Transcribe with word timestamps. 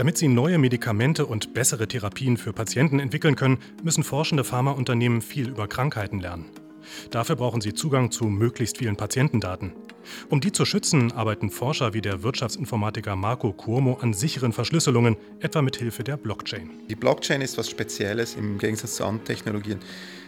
Damit 0.00 0.16
sie 0.16 0.28
neue 0.28 0.56
Medikamente 0.56 1.26
und 1.26 1.52
bessere 1.52 1.86
Therapien 1.86 2.38
für 2.38 2.54
Patienten 2.54 3.00
entwickeln 3.00 3.36
können, 3.36 3.58
müssen 3.82 4.02
forschende 4.02 4.44
Pharmaunternehmen 4.44 5.20
viel 5.20 5.50
über 5.50 5.68
Krankheiten 5.68 6.20
lernen. 6.20 6.46
Dafür 7.10 7.36
brauchen 7.36 7.60
sie 7.60 7.74
Zugang 7.74 8.10
zu 8.10 8.24
möglichst 8.24 8.78
vielen 8.78 8.96
Patientendaten. 8.96 9.74
Um 10.30 10.40
die 10.40 10.52
zu 10.52 10.64
schützen, 10.64 11.12
arbeiten 11.12 11.50
Forscher 11.50 11.92
wie 11.92 12.00
der 12.00 12.22
Wirtschaftsinformatiker 12.22 13.14
Marco 13.14 13.52
Cuomo 13.52 13.98
an 14.00 14.14
sicheren 14.14 14.54
Verschlüsselungen, 14.54 15.18
etwa 15.40 15.60
mit 15.60 15.76
Hilfe 15.76 16.02
der 16.02 16.16
Blockchain. 16.16 16.70
Die 16.88 16.96
Blockchain 16.96 17.42
ist 17.42 17.58
was 17.58 17.68
Spezielles 17.68 18.36
im 18.36 18.56
Gegensatz 18.56 18.96
zu 18.96 19.04
anderen 19.04 19.26
Technologien. 19.26 19.80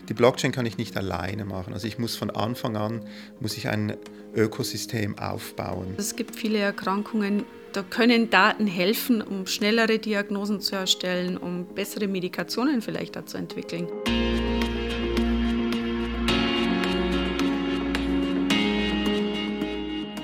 Die 0.07 0.13
Blockchain 0.13 0.53
kann 0.53 0.67
ich 0.67 0.77
nicht 0.77 0.99
alleine 0.99 1.47
machen. 1.47 1.73
Also 1.73 1.87
ich 1.87 1.99
muss 1.99 2.15
von 2.15 2.29
Anfang 2.29 2.77
an 2.77 3.07
muss 3.41 3.57
ich 3.57 3.69
ein 3.69 3.97
Ökosystem 4.35 5.19
aufbauen. 5.19 5.95
Es 5.97 6.15
gibt 6.15 6.37
viele 6.37 6.59
Erkrankungen, 6.59 7.47
da 7.73 7.83
können 7.83 8.31
Daten 8.31 8.67
helfen, 8.67 9.23
um 9.23 9.47
schnellere 9.47 9.99
Diagnosen 9.99 10.61
zu 10.61 10.77
erstellen, 10.77 11.37
um 11.37 11.67
bessere 11.67 12.07
Medikationen 12.07 12.83
vielleicht 12.83 13.17
auch 13.17 13.25
zu 13.25 13.39
entwickeln. 13.39 13.89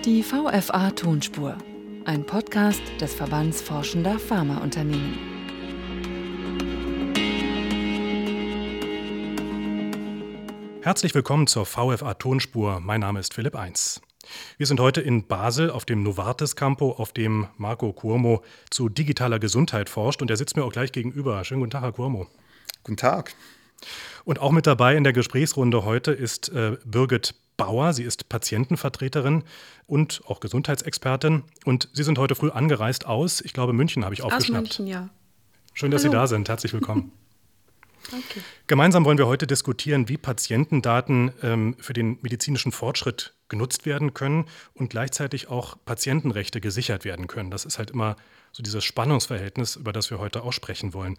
Die 0.04 0.22
VFA 0.22 0.90
Tonspur, 0.90 1.56
ein 2.04 2.24
Podcast 2.24 2.82
des 3.00 3.14
Verbands 3.14 3.60
Forschender 3.60 4.18
Pharmaunternehmen. 4.18 5.18
Herzlich 10.82 11.14
willkommen 11.14 11.46
zur 11.46 11.66
VFA 11.66 12.14
Tonspur. 12.14 12.80
Mein 12.80 13.00
Name 13.00 13.20
ist 13.20 13.34
Philipp 13.34 13.54
Eins. 13.54 14.00
Wir 14.56 14.66
sind 14.66 14.80
heute 14.80 15.00
in 15.00 15.26
Basel 15.26 15.70
auf 15.70 15.84
dem 15.84 16.02
Novartis 16.02 16.56
Campo, 16.56 16.92
auf 16.92 17.12
dem 17.12 17.46
Marco 17.56 17.92
Cuomo 17.92 18.42
zu 18.70 18.88
digitaler 18.88 19.38
Gesundheit 19.38 19.88
forscht 19.88 20.22
und 20.22 20.30
er 20.30 20.36
sitzt 20.36 20.56
mir 20.56 20.64
auch 20.64 20.72
gleich 20.72 20.92
gegenüber. 20.92 21.44
Schönen 21.44 21.60
guten 21.60 21.70
Tag, 21.70 21.82
Herr 21.82 21.92
Cuomo. 21.92 22.26
Guten 22.82 22.96
Tag. 22.96 23.34
Und 24.24 24.40
auch 24.40 24.52
mit 24.52 24.66
dabei 24.66 24.96
in 24.96 25.04
der 25.04 25.12
Gesprächsrunde 25.12 25.84
heute 25.84 26.12
ist 26.12 26.48
äh, 26.50 26.76
Birgit 26.84 27.34
Bauer. 27.56 27.92
Sie 27.92 28.04
ist 28.04 28.28
Patientenvertreterin 28.28 29.44
und 29.86 30.22
auch 30.26 30.40
Gesundheitsexpertin. 30.40 31.44
Und 31.64 31.88
Sie 31.92 32.02
sind 32.02 32.18
heute 32.18 32.34
früh 32.34 32.50
angereist 32.50 33.06
aus, 33.06 33.40
ich 33.40 33.52
glaube, 33.52 33.72
München 33.72 34.04
habe 34.04 34.14
ich 34.14 34.22
aufgeschnappt. 34.22 34.70
Aus 34.70 34.78
München, 34.78 34.86
ja. 34.86 35.08
Schön, 35.74 35.90
dass 35.90 36.02
Hallo. 36.02 36.12
Sie 36.12 36.16
da 36.16 36.26
sind. 36.26 36.48
Herzlich 36.48 36.72
willkommen. 36.72 37.12
Danke. 38.10 38.40
Gemeinsam 38.66 39.04
wollen 39.04 39.18
wir 39.18 39.26
heute 39.26 39.46
diskutieren, 39.46 40.08
wie 40.08 40.16
Patientendaten 40.16 41.32
ähm, 41.42 41.76
für 41.78 41.92
den 41.92 42.18
medizinischen 42.22 42.72
Fortschritt 42.72 43.34
genutzt 43.48 43.86
werden 43.86 44.14
können 44.14 44.46
und 44.74 44.90
gleichzeitig 44.90 45.48
auch 45.48 45.76
Patientenrechte 45.84 46.60
gesichert 46.60 47.04
werden 47.04 47.26
können. 47.26 47.50
Das 47.50 47.64
ist 47.64 47.78
halt 47.78 47.90
immer 47.90 48.16
so 48.52 48.62
dieses 48.62 48.84
Spannungsverhältnis, 48.84 49.76
über 49.76 49.92
das 49.92 50.10
wir 50.10 50.18
heute 50.18 50.42
auch 50.42 50.52
sprechen 50.52 50.94
wollen. 50.94 51.16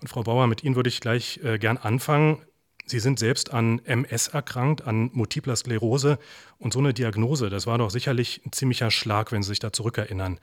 Und 0.00 0.08
Frau 0.08 0.22
Bauer, 0.22 0.46
mit 0.46 0.62
Ihnen 0.64 0.76
würde 0.76 0.88
ich 0.88 1.00
gleich 1.00 1.40
äh, 1.42 1.58
gern 1.58 1.76
anfangen. 1.76 2.42
Sie 2.84 3.00
sind 3.00 3.18
selbst 3.18 3.52
an 3.52 3.80
MS 3.84 4.28
erkrankt, 4.28 4.86
an 4.86 5.10
multipler 5.12 5.56
Sklerose. 5.56 6.18
Und 6.58 6.72
so 6.72 6.78
eine 6.78 6.94
Diagnose, 6.94 7.50
das 7.50 7.66
war 7.66 7.78
doch 7.78 7.90
sicherlich 7.90 8.42
ein 8.46 8.52
ziemlicher 8.52 8.90
Schlag, 8.90 9.32
wenn 9.32 9.42
Sie 9.42 9.48
sich 9.48 9.58
da 9.58 9.72
zurückerinnern. 9.72 10.38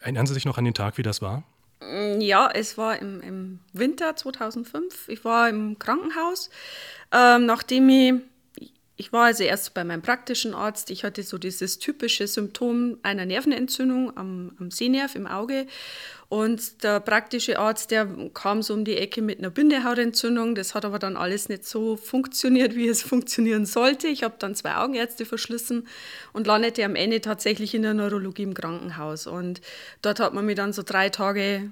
Erinnern 0.00 0.26
Sie 0.26 0.34
sich 0.34 0.44
noch 0.44 0.58
an 0.58 0.64
den 0.64 0.74
Tag, 0.74 0.98
wie 0.98 1.02
das 1.02 1.22
war? 1.22 1.44
Mm, 1.80 2.20
ja, 2.20 2.50
es 2.52 2.76
war 2.76 3.00
im, 3.00 3.20
im 3.22 3.60
Winter 3.72 4.16
2005. 4.16 5.08
Ich 5.08 5.24
war 5.24 5.48
im 5.48 5.78
Krankenhaus, 5.78 6.50
ähm, 7.12 7.46
nachdem 7.46 7.88
ich 7.88 8.14
ich 9.00 9.12
war 9.12 9.26
also 9.26 9.44
erst 9.44 9.74
bei 9.74 9.84
meinem 9.84 10.02
praktischen 10.02 10.54
Arzt. 10.54 10.90
Ich 10.90 11.04
hatte 11.04 11.22
so 11.22 11.38
dieses 11.38 11.78
typische 11.78 12.26
Symptom 12.26 12.98
einer 13.04 13.26
Nervenentzündung 13.26 14.16
am, 14.16 14.56
am 14.58 14.72
Sehnerv 14.72 15.14
im 15.14 15.28
Auge. 15.28 15.68
Und 16.28 16.82
der 16.82 16.98
praktische 16.98 17.60
Arzt, 17.60 17.92
der 17.92 18.08
kam 18.34 18.60
so 18.60 18.74
um 18.74 18.84
die 18.84 18.96
Ecke 18.96 19.22
mit 19.22 19.38
einer 19.38 19.50
Bindehautentzündung. 19.50 20.56
Das 20.56 20.74
hat 20.74 20.84
aber 20.84 20.98
dann 20.98 21.16
alles 21.16 21.48
nicht 21.48 21.64
so 21.64 21.96
funktioniert, 21.96 22.74
wie 22.74 22.88
es 22.88 23.02
funktionieren 23.04 23.66
sollte. 23.66 24.08
Ich 24.08 24.24
habe 24.24 24.34
dann 24.40 24.56
zwei 24.56 24.74
Augenärzte 24.74 25.24
verschlissen 25.24 25.86
und 26.32 26.48
landete 26.48 26.84
am 26.84 26.96
Ende 26.96 27.20
tatsächlich 27.20 27.76
in 27.76 27.82
der 27.82 27.94
Neurologie 27.94 28.42
im 28.42 28.54
Krankenhaus. 28.54 29.28
Und 29.28 29.60
dort 30.02 30.18
hat 30.18 30.34
man 30.34 30.44
mir 30.44 30.56
dann 30.56 30.72
so 30.72 30.82
drei 30.82 31.08
Tage 31.08 31.70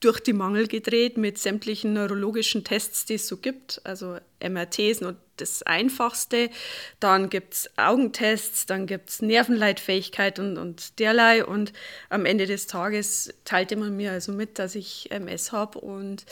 durch 0.00 0.20
die 0.20 0.32
Mangel 0.32 0.66
gedreht 0.66 1.16
mit 1.16 1.38
sämtlichen 1.38 1.92
neurologischen 1.92 2.64
Tests, 2.64 3.04
die 3.04 3.14
es 3.14 3.28
so 3.28 3.36
gibt. 3.36 3.80
Also 3.84 4.18
MRT 4.42 4.78
ist 4.80 5.02
nur 5.02 5.14
das 5.36 5.62
Einfachste. 5.62 6.50
Dann 6.98 7.30
gibt 7.30 7.54
es 7.54 7.70
Augentests, 7.76 8.66
dann 8.66 8.86
gibt 8.86 9.10
es 9.10 9.22
Nervenleitfähigkeit 9.22 10.38
und, 10.38 10.58
und 10.58 10.98
derlei. 10.98 11.44
Und 11.44 11.72
am 12.08 12.26
Ende 12.26 12.46
des 12.46 12.66
Tages 12.66 13.32
teilte 13.44 13.76
man 13.76 13.96
mir 13.96 14.12
also 14.12 14.32
mit, 14.32 14.58
dass 14.58 14.74
ich 14.74 15.10
MS 15.10 15.52
habe. 15.52 15.78
Und 15.78 16.24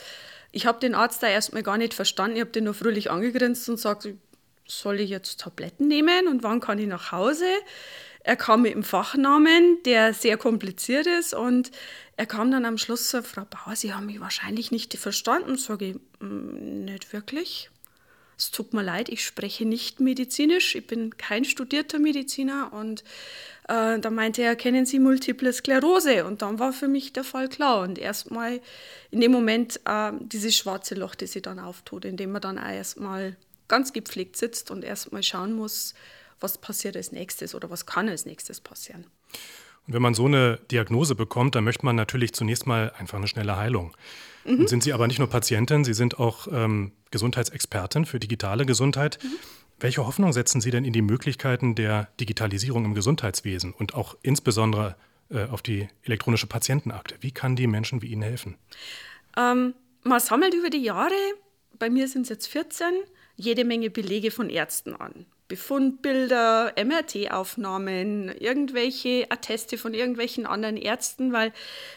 ich 0.50 0.66
habe 0.66 0.80
den 0.80 0.94
Arzt 0.94 1.22
da 1.22 1.28
erstmal 1.28 1.62
gar 1.62 1.78
nicht 1.78 1.94
verstanden. 1.94 2.36
Ich 2.36 2.40
habe 2.40 2.50
den 2.50 2.64
nur 2.64 2.74
fröhlich 2.74 3.10
angegrinst 3.10 3.68
und 3.68 3.76
gesagt, 3.76 4.08
soll 4.66 5.00
ich 5.00 5.10
jetzt 5.10 5.40
Tabletten 5.40 5.88
nehmen 5.88 6.28
und 6.28 6.42
wann 6.42 6.60
kann 6.60 6.78
ich 6.78 6.86
nach 6.86 7.12
Hause? 7.12 7.46
Er 8.28 8.36
kam 8.36 8.60
mit 8.60 8.74
dem 8.74 8.82
Fachnamen, 8.82 9.82
der 9.86 10.12
sehr 10.12 10.36
kompliziert 10.36 11.06
ist 11.06 11.32
und 11.32 11.70
er 12.18 12.26
kam 12.26 12.50
dann 12.50 12.66
am 12.66 12.76
Schluss 12.76 13.08
so, 13.08 13.22
Frau 13.22 13.46
Bauer, 13.46 13.74
Sie 13.74 13.94
haben 13.94 14.04
mich 14.04 14.20
wahrscheinlich 14.20 14.70
nicht 14.70 14.94
verstanden. 14.98 15.56
Sage 15.56 15.86
ich, 15.86 15.94
mm, 16.20 16.84
nicht 16.84 17.14
wirklich. 17.14 17.70
Es 18.36 18.50
tut 18.50 18.74
mir 18.74 18.82
leid, 18.82 19.08
ich 19.08 19.24
spreche 19.24 19.64
nicht 19.64 20.00
medizinisch, 20.00 20.74
ich 20.74 20.86
bin 20.86 21.16
kein 21.16 21.46
studierter 21.46 21.98
Mediziner 21.98 22.70
und 22.74 23.02
äh, 23.66 23.98
da 23.98 24.10
meinte 24.10 24.42
er, 24.42 24.56
kennen 24.56 24.84
Sie 24.84 24.98
multiple 24.98 25.50
Sklerose? 25.50 26.26
Und 26.26 26.42
dann 26.42 26.58
war 26.58 26.74
für 26.74 26.86
mich 26.86 27.14
der 27.14 27.24
Fall 27.24 27.48
klar. 27.48 27.80
Und 27.80 27.98
erstmal 27.98 28.60
in 29.10 29.22
dem 29.22 29.32
Moment 29.32 29.80
äh, 29.86 30.12
dieses 30.20 30.54
schwarze 30.54 30.96
Loch, 30.96 31.14
das 31.14 31.32
sich 31.32 31.40
dann 31.40 31.58
auftut, 31.58 32.04
indem 32.04 32.32
man 32.32 32.42
dann 32.42 32.58
erstmal 32.58 33.38
ganz 33.68 33.94
gepflegt 33.94 34.36
sitzt 34.36 34.70
und 34.70 34.84
erstmal 34.84 35.22
schauen 35.22 35.54
muss, 35.54 35.94
was 36.40 36.58
passiert 36.58 36.96
als 36.96 37.12
nächstes 37.12 37.54
oder 37.54 37.70
was 37.70 37.86
kann 37.86 38.08
als 38.08 38.26
nächstes 38.26 38.60
passieren. 38.60 39.06
Und 39.86 39.94
wenn 39.94 40.02
man 40.02 40.14
so 40.14 40.26
eine 40.26 40.58
Diagnose 40.70 41.14
bekommt, 41.14 41.54
dann 41.54 41.64
möchte 41.64 41.84
man 41.84 41.96
natürlich 41.96 42.34
zunächst 42.34 42.66
mal 42.66 42.92
einfach 42.98 43.16
eine 43.16 43.26
schnelle 43.26 43.56
Heilung. 43.56 43.96
Mhm. 44.44 44.60
Und 44.60 44.68
sind 44.68 44.82
Sie 44.82 44.92
aber 44.92 45.06
nicht 45.06 45.18
nur 45.18 45.28
Patientin, 45.28 45.84
Sie 45.84 45.94
sind 45.94 46.18
auch 46.18 46.46
ähm, 46.50 46.92
Gesundheitsexpertin 47.10 48.04
für 48.04 48.20
digitale 48.20 48.66
Gesundheit. 48.66 49.18
Mhm. 49.22 49.36
Welche 49.80 50.06
Hoffnung 50.06 50.32
setzen 50.32 50.60
Sie 50.60 50.70
denn 50.70 50.84
in 50.84 50.92
die 50.92 51.02
Möglichkeiten 51.02 51.74
der 51.74 52.08
Digitalisierung 52.20 52.84
im 52.84 52.94
Gesundheitswesen 52.94 53.72
und 53.72 53.94
auch 53.94 54.16
insbesondere 54.22 54.96
äh, 55.30 55.44
auf 55.46 55.62
die 55.62 55.88
elektronische 56.02 56.46
Patientenakte? 56.46 57.14
Wie 57.20 57.30
kann 57.30 57.56
die 57.56 57.66
Menschen 57.66 58.02
wie 58.02 58.08
Ihnen 58.08 58.22
helfen? 58.22 58.56
Ähm, 59.36 59.74
man 60.02 60.20
sammelt 60.20 60.52
über 60.52 60.68
die 60.68 60.82
Jahre, 60.82 61.14
bei 61.78 61.88
mir 61.88 62.08
sind 62.08 62.22
es 62.22 62.28
jetzt 62.28 62.46
14, 62.48 62.86
jede 63.36 63.64
Menge 63.64 63.88
Belege 63.88 64.30
von 64.30 64.50
Ärzten 64.50 64.94
an. 64.94 65.26
Befundbilder, 65.48 66.74
MRT-Aufnahmen, 66.76 68.28
irgendwelche 68.38 69.26
Atteste 69.30 69.78
von 69.78 69.94
irgendwelchen 69.94 70.46
anderen 70.46 70.76
Ärzten, 70.76 71.32
weil 71.32 71.52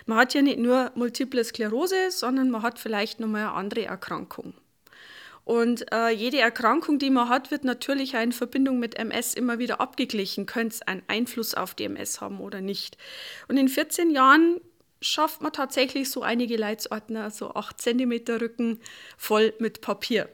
man 0.06 0.18
hat 0.18 0.34
ja 0.34 0.42
nicht 0.42 0.60
nur 0.60 0.92
Multiple 0.96 1.44
Sklerose, 1.44 2.12
sondern 2.12 2.50
man 2.50 2.64
hat 2.64 2.80
vielleicht 2.80 3.20
nochmal 3.20 3.42
eine 3.42 3.52
andere 3.52 3.86
Erkrankung. 3.86 4.54
Und 5.44 5.92
äh, 5.92 6.10
jede 6.10 6.40
Erkrankung, 6.40 6.98
die 6.98 7.10
man 7.10 7.28
hat, 7.28 7.52
wird 7.52 7.66
natürlich 7.66 8.14
in 8.14 8.32
Verbindung 8.32 8.80
mit 8.80 8.96
MS 8.96 9.34
immer 9.34 9.60
wieder 9.60 9.82
abgeglichen. 9.82 10.46
Könnte 10.46 10.76
es 10.76 10.82
einen 10.84 11.04
Einfluss 11.08 11.56
auf 11.56 11.74
die 11.74 11.86
MS 11.86 12.22
haben 12.22 12.40
oder 12.40 12.62
nicht? 12.62 12.98
Und 13.48 13.58
in 13.58 13.68
14 13.68 14.12
Jahren 14.12 14.62
schafft 15.02 15.42
man 15.42 15.52
tatsächlich 15.52 16.10
so 16.10 16.22
einige 16.22 16.58
Leitsordner, 16.58 17.32
so 17.32 17.54
8 17.56 17.82
cm 17.82 18.22
Rücken 18.40 18.80
voll 19.18 19.54
mit 19.60 19.82
Papier. 19.82 20.30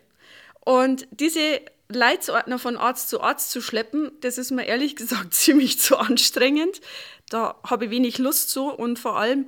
Und 0.65 1.07
diese 1.11 1.61
Leitsordner 1.89 2.59
von 2.59 2.77
Arzt 2.77 3.09
zu 3.09 3.21
Arzt 3.21 3.51
zu 3.51 3.61
schleppen, 3.61 4.11
das 4.21 4.37
ist 4.37 4.51
mir 4.51 4.65
ehrlich 4.65 4.95
gesagt 4.95 5.33
ziemlich 5.33 5.79
zu 5.79 5.97
anstrengend. 5.97 6.81
Da 7.29 7.55
habe 7.63 7.85
ich 7.85 7.91
wenig 7.91 8.17
Lust 8.17 8.49
zu 8.49 8.69
und 8.69 8.99
vor 8.99 9.17
allem, 9.17 9.47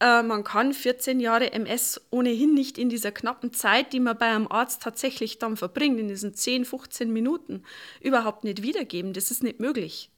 äh, 0.00 0.22
man 0.22 0.44
kann 0.44 0.72
14 0.72 1.20
Jahre 1.20 1.52
MS 1.52 2.00
ohnehin 2.10 2.54
nicht 2.54 2.78
in 2.78 2.88
dieser 2.88 3.12
knappen 3.12 3.52
Zeit, 3.52 3.92
die 3.92 4.00
man 4.00 4.16
bei 4.16 4.26
einem 4.26 4.48
Arzt 4.48 4.82
tatsächlich 4.82 5.38
dann 5.38 5.56
verbringt, 5.56 5.98
in 6.00 6.08
diesen 6.08 6.34
10, 6.34 6.64
15 6.64 7.12
Minuten, 7.12 7.62
überhaupt 8.00 8.44
nicht 8.44 8.62
wiedergeben. 8.62 9.12
Das 9.12 9.30
ist 9.30 9.42
nicht 9.42 9.60
möglich. 9.60 10.10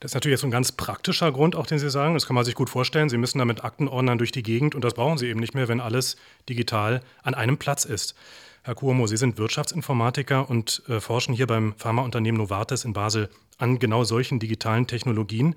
Das 0.00 0.10
ist 0.10 0.14
natürlich 0.14 0.38
jetzt 0.38 0.44
ein 0.44 0.50
ganz 0.50 0.72
praktischer 0.72 1.30
Grund, 1.30 1.54
auch 1.54 1.66
den 1.66 1.78
Sie 1.78 1.88
sagen. 1.88 2.14
Das 2.14 2.26
kann 2.26 2.34
man 2.34 2.44
sich 2.44 2.56
gut 2.56 2.68
vorstellen. 2.68 3.08
Sie 3.08 3.18
müssen 3.18 3.38
da 3.38 3.44
mit 3.44 3.62
Aktenordnern 3.62 4.18
durch 4.18 4.32
die 4.32 4.42
Gegend 4.42 4.74
und 4.74 4.82
das 4.82 4.94
brauchen 4.94 5.16
Sie 5.16 5.28
eben 5.28 5.38
nicht 5.38 5.54
mehr, 5.54 5.68
wenn 5.68 5.80
alles 5.80 6.16
digital 6.48 7.02
an 7.22 7.34
einem 7.34 7.56
Platz 7.56 7.84
ist. 7.84 8.16
Herr 8.64 8.76
Cuomo, 8.76 9.08
Sie 9.08 9.16
sind 9.16 9.38
Wirtschaftsinformatiker 9.38 10.48
und 10.48 10.84
äh, 10.88 11.00
forschen 11.00 11.34
hier 11.34 11.48
beim 11.48 11.74
Pharmaunternehmen 11.76 12.40
Novartis 12.40 12.84
in 12.84 12.92
Basel 12.92 13.28
an 13.58 13.80
genau 13.80 14.04
solchen 14.04 14.38
digitalen 14.38 14.86
Technologien. 14.86 15.56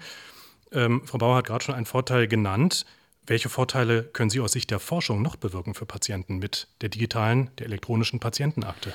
Ähm, 0.71 1.03
Frau 1.05 1.19
Bauer 1.19 1.37
hat 1.37 1.45
gerade 1.45 1.63
schon 1.63 1.75
einen 1.75 1.85
Vorteil 1.85 2.27
genannt. 2.27 2.85
Welche 3.27 3.49
Vorteile 3.49 4.03
können 4.03 4.31
Sie 4.31 4.39
aus 4.39 4.53
Sicht 4.53 4.71
der 4.71 4.79
Forschung 4.79 5.21
noch 5.21 5.35
bewirken 5.35 5.75
für 5.75 5.85
Patienten 5.85 6.39
mit 6.39 6.67
der 6.81 6.89
digitalen, 6.89 7.51
der 7.59 7.67
elektronischen 7.67 8.19
Patientenakte? 8.19 8.91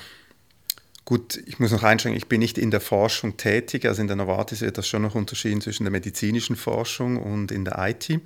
Gut, 1.05 1.41
ich 1.45 1.59
muss 1.59 1.71
noch 1.71 1.83
einschränken, 1.83 2.17
ich 2.17 2.27
bin 2.27 2.39
nicht 2.39 2.57
in 2.57 2.69
der 2.69 2.81
Forschung 2.81 3.37
tätig. 3.37 3.85
Also 3.85 4.01
in 4.01 4.07
der 4.07 4.17
Novartis 4.17 4.59
wird 4.59 4.77
das 4.77 4.89
schon 4.89 5.03
noch 5.03 5.15
unterschieden 5.15 5.61
zwischen 5.61 5.85
der 5.85 5.91
medizinischen 5.91 6.57
Forschung 6.57 7.15
und 7.15 7.49
in 7.49 7.63
der 7.63 7.77
IT. 7.79 8.19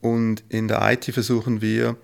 Und 0.00 0.42
in 0.48 0.66
der 0.66 0.82
IT 0.92 1.04
versuchen 1.04 1.60
wir, 1.60 1.96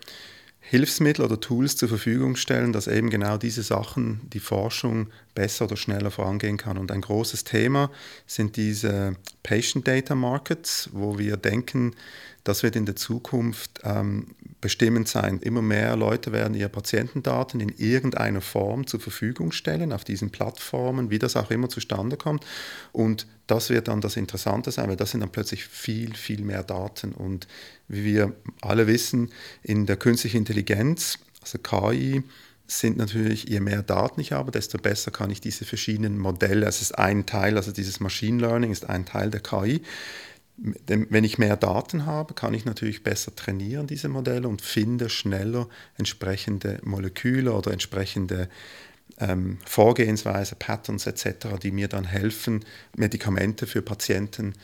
Hilfsmittel 0.61 1.25
oder 1.25 1.41
Tools 1.41 1.77
zur 1.77 1.89
Verfügung 1.89 2.37
stellen, 2.37 2.73
dass 2.73 2.87
eben 2.87 3.11
genau 3.11 3.39
diese 3.39 3.63
Sachen, 3.63 4.21
die 4.33 4.41
Forschung 4.41 5.09
besser 5.35 5.65
oder 5.65 5.77
schneller 5.77 6.11
vorangehen 6.11 6.59
kann. 6.59 6.79
Und 6.79 6.93
ein 6.93 7.01
großes 7.01 7.45
Thema 7.45 7.91
sind 8.27 8.57
diese 8.57 9.17
Patient 9.43 9.89
Data 9.89 10.15
Markets, 10.15 10.91
wo 10.93 11.19
wir 11.19 11.37
denken, 11.37 11.97
das 12.45 12.63
wird 12.63 12.77
in 12.77 12.87
der 12.87 12.97
Zukunft 12.97 13.81
ähm, 13.85 14.35
bestimmend 14.61 15.09
sein. 15.09 15.39
Immer 15.41 15.63
mehr 15.63 15.97
Leute 15.97 16.33
werden 16.33 16.55
ihre 16.55 16.69
Patientendaten 16.69 17.61
in 17.61 17.69
irgendeiner 17.71 18.41
Form 18.41 18.87
zur 18.87 19.01
Verfügung 19.01 19.53
stellen, 19.53 19.93
auf 19.93 20.05
diesen 20.05 20.31
Plattformen, 20.31 21.11
wie 21.11 21.19
das 21.19 21.37
auch 21.37 21.51
immer 21.51 21.69
zustande 21.69 22.17
kommt. 22.17 22.45
Und 22.93 23.27
das 23.47 23.71
wird 23.71 23.89
dann 23.89 24.01
das 24.01 24.17
Interessante 24.17 24.71
sein, 24.71 24.89
weil 24.89 24.97
das 24.97 25.11
sind 25.11 25.21
dann 25.21 25.33
plötzlich 25.33 25.65
viel, 25.65 26.15
viel 26.15 26.43
mehr 26.43 26.63
Daten. 26.63 27.13
Und 27.13 27.47
wie 27.89 28.05
wir 28.05 28.35
alle 28.61 28.87
wissen, 28.87 29.31
in 29.63 29.87
der 29.87 29.97
künstlichen 29.97 30.39
Intelligenz, 30.39 31.19
also 31.43 31.59
KI, 31.59 32.23
sind 32.67 32.97
natürlich, 32.97 33.49
je 33.49 33.61
mehr 33.61 33.83
Daten 33.83 34.21
ich 34.21 34.33
habe, 34.33 34.53
desto 34.53 34.79
besser 34.79 35.11
kann 35.11 35.31
ich 35.31 35.41
diese 35.41 35.65
verschiedenen 35.65 36.19
Modelle, 36.19 36.67
es 36.67 36.81
ist 36.81 36.97
ein 36.97 37.27
Teil, 37.27 37.57
also 37.57 37.73
dieses 37.73 37.99
Machine 38.01 38.41
Learning 38.41 38.71
ist 38.71 38.89
ein 38.89 39.05
Teil 39.05 39.31
der 39.31 39.41
KI. 39.41 39.83
Wenn 40.63 41.25
ich 41.25 41.39
mehr 41.39 41.57
Daten 41.57 42.05
habe, 42.05 42.35
kann 42.35 42.53
ich 42.53 42.67
natürlich 42.67 43.03
besser 43.03 43.35
trainieren, 43.35 43.87
diese 43.87 44.09
Modelle, 44.09 44.47
und 44.47 44.61
finde 44.61 45.09
schneller 45.09 45.69
entsprechende 45.97 46.79
Moleküle 46.83 47.53
oder 47.53 47.73
entsprechende 47.73 48.51
ähm, 49.19 49.59
Vorgehensweise, 49.65 50.57
Patterns 50.57 51.07
etc., 51.07 51.59
die 51.63 51.71
mir 51.71 51.89
dann 51.89 52.05
helfen, 52.05 52.65
Medikamente 52.95 53.67
für 53.67 53.81
Patienten 53.81 54.55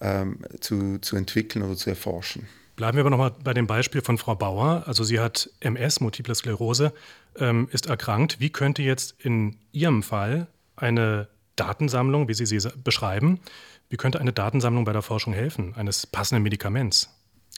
ähm, 0.00 0.38
zu, 0.60 0.98
zu 0.98 1.16
entwickeln 1.16 1.62
oder 1.62 1.76
zu 1.76 1.90
erforschen. 1.90 2.48
Bleiben 2.76 2.96
wir 2.96 3.00
aber 3.00 3.10
nochmal 3.10 3.32
bei 3.42 3.54
dem 3.54 3.66
Beispiel 3.66 4.02
von 4.02 4.18
Frau 4.18 4.34
Bauer. 4.34 4.84
Also 4.86 5.02
sie 5.02 5.18
hat 5.18 5.48
MS, 5.60 6.00
Multiple 6.00 6.34
Sklerose, 6.34 6.92
ähm, 7.38 7.68
ist 7.72 7.86
erkrankt. 7.86 8.38
Wie 8.38 8.50
könnte 8.50 8.82
jetzt 8.82 9.14
in 9.18 9.56
Ihrem 9.72 10.02
Fall 10.02 10.48
eine 10.76 11.28
Datensammlung, 11.56 12.28
wie 12.28 12.34
Sie 12.34 12.44
sie 12.44 12.68
beschreiben, 12.84 13.40
wie 13.88 13.96
könnte 13.96 14.20
eine 14.20 14.32
Datensammlung 14.32 14.84
bei 14.84 14.92
der 14.92 15.02
Forschung 15.02 15.32
helfen, 15.32 15.74
eines 15.74 16.06
passenden 16.06 16.42
Medikaments? 16.42 17.10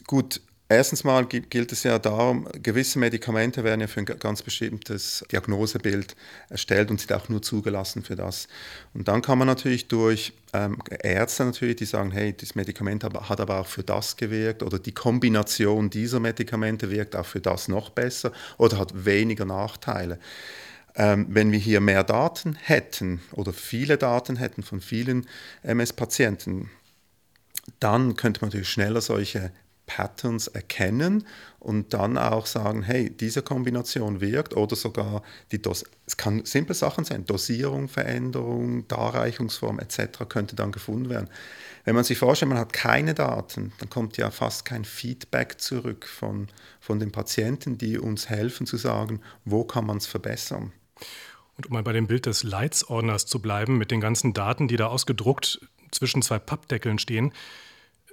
Gut, 0.06 0.40
Erstens 0.70 1.02
mal 1.02 1.24
gilt 1.24 1.72
es 1.72 1.82
ja 1.82 1.98
darum, 1.98 2.46
gewisse 2.52 2.98
Medikamente 2.98 3.64
werden 3.64 3.80
ja 3.80 3.86
für 3.86 4.00
ein 4.00 4.04
ganz 4.04 4.42
bestimmtes 4.42 5.24
Diagnosebild 5.32 6.14
erstellt 6.50 6.90
und 6.90 7.00
sind 7.00 7.14
auch 7.14 7.30
nur 7.30 7.40
zugelassen 7.40 8.02
für 8.02 8.16
das. 8.16 8.48
Und 8.92 9.08
dann 9.08 9.22
kann 9.22 9.38
man 9.38 9.46
natürlich 9.46 9.88
durch 9.88 10.34
ähm, 10.52 10.76
Ärzte 10.90 11.46
natürlich, 11.46 11.76
die 11.76 11.86
sagen, 11.86 12.10
hey, 12.10 12.36
das 12.36 12.54
Medikament 12.54 13.02
hat 13.02 13.40
aber 13.40 13.60
auch 13.60 13.66
für 13.66 13.82
das 13.82 14.18
gewirkt 14.18 14.62
oder 14.62 14.78
die 14.78 14.92
Kombination 14.92 15.88
dieser 15.88 16.20
Medikamente 16.20 16.90
wirkt 16.90 17.16
auch 17.16 17.24
für 17.24 17.40
das 17.40 17.68
noch 17.68 17.88
besser 17.88 18.32
oder 18.58 18.76
hat 18.76 19.06
weniger 19.06 19.46
Nachteile. 19.46 20.18
Ähm, 20.98 21.26
wenn 21.30 21.52
wir 21.52 21.60
hier 21.60 21.80
mehr 21.80 22.02
Daten 22.02 22.56
hätten 22.56 23.20
oder 23.32 23.52
viele 23.52 23.98
Daten 23.98 24.34
hätten 24.34 24.64
von 24.64 24.80
vielen 24.80 25.26
MS-Patienten, 25.62 26.70
dann 27.78 28.16
könnte 28.16 28.40
man 28.40 28.48
natürlich 28.48 28.68
schneller 28.68 29.00
solche 29.00 29.52
Patterns 29.86 30.48
erkennen 30.48 31.24
und 31.60 31.94
dann 31.94 32.18
auch 32.18 32.46
sagen, 32.46 32.82
hey, 32.82 33.10
diese 33.10 33.42
Kombination 33.42 34.20
wirkt 34.20 34.56
oder 34.56 34.76
sogar 34.76 35.22
die 35.50 35.62
Dos 35.62 35.84
es 36.04 36.16
kann 36.16 36.44
simple 36.44 36.74
Sachen 36.74 37.04
sein, 37.04 37.24
Dosierung, 37.26 37.88
Veränderung, 37.88 38.86
Darreichungsform 38.88 39.78
etc. 39.78 40.26
könnte 40.28 40.56
dann 40.56 40.72
gefunden 40.72 41.08
werden. 41.08 41.28
Wenn 41.84 41.94
man 41.94 42.04
sich 42.04 42.18
vorstellt, 42.18 42.50
man 42.50 42.58
hat 42.58 42.72
keine 42.72 43.14
Daten, 43.14 43.72
dann 43.78 43.88
kommt 43.88 44.16
ja 44.16 44.30
fast 44.30 44.64
kein 44.64 44.84
Feedback 44.84 45.60
zurück 45.60 46.06
von, 46.06 46.48
von 46.80 46.98
den 46.98 47.12
Patienten, 47.12 47.78
die 47.78 47.98
uns 47.98 48.28
helfen 48.28 48.66
zu 48.66 48.76
sagen, 48.76 49.20
wo 49.44 49.64
kann 49.64 49.86
man 49.86 49.98
es 49.98 50.06
verbessern. 50.06 50.72
Und 51.56 51.66
um 51.66 51.72
mal 51.72 51.82
bei 51.82 51.92
dem 51.92 52.06
Bild 52.06 52.26
des 52.26 52.44
Leitsordners 52.44 53.26
zu 53.26 53.40
bleiben, 53.40 53.78
mit 53.78 53.90
den 53.90 54.00
ganzen 54.00 54.32
Daten, 54.32 54.68
die 54.68 54.76
da 54.76 54.86
ausgedruckt 54.86 55.60
zwischen 55.90 56.22
zwei 56.22 56.38
Pappdeckeln 56.38 56.98
stehen, 56.98 57.32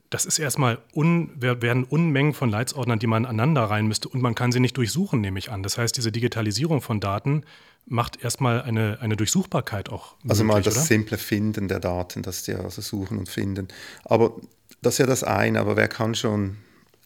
das 0.09 0.25
ist 0.25 0.39
erstmal 0.39 0.77
un, 0.93 1.31
werden 1.41 1.83
Unmengen 1.83 2.33
von 2.33 2.49
Leitsordnern, 2.49 2.99
die 2.99 3.07
man 3.07 3.25
aneinander 3.25 3.63
rein 3.63 3.87
müsste 3.87 4.07
und 4.07 4.21
man 4.21 4.35
kann 4.35 4.51
sie 4.51 4.59
nicht 4.59 4.77
durchsuchen, 4.77 5.19
nehme 5.19 5.39
ich 5.39 5.51
an. 5.51 5.63
Das 5.63 5.77
heißt, 5.77 5.97
diese 5.97 6.11
Digitalisierung 6.11 6.81
von 6.81 6.99
Daten 6.99 7.43
macht 7.85 8.23
erstmal 8.23 8.61
eine, 8.61 8.99
eine 9.01 9.15
Durchsuchbarkeit 9.15 9.89
auch. 9.89 10.15
Möglich, 10.17 10.29
also 10.29 10.43
mal 10.43 10.61
das 10.61 10.75
oder? 10.75 10.85
simple 10.85 11.17
Finden 11.17 11.67
der 11.67 11.79
Daten, 11.79 12.21
das 12.21 12.43
die 12.43 12.53
also 12.53 12.81
suchen 12.81 13.17
und 13.17 13.29
finden. 13.29 13.67
Aber 14.03 14.33
das 14.81 14.95
ist 14.95 14.97
ja 14.99 15.05
das 15.05 15.23
eine, 15.23 15.59
aber 15.59 15.75
wer 15.75 15.87
kann 15.87 16.15
schon 16.15 16.57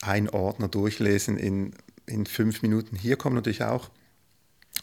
einen 0.02 0.30
Ordner 0.30 0.68
durchlesen 0.68 1.38
in, 1.38 1.74
in 2.06 2.26
fünf 2.26 2.62
Minuten? 2.62 2.96
Hier 2.96 3.16
kommen 3.16 3.36
natürlich 3.36 3.64
auch 3.64 3.90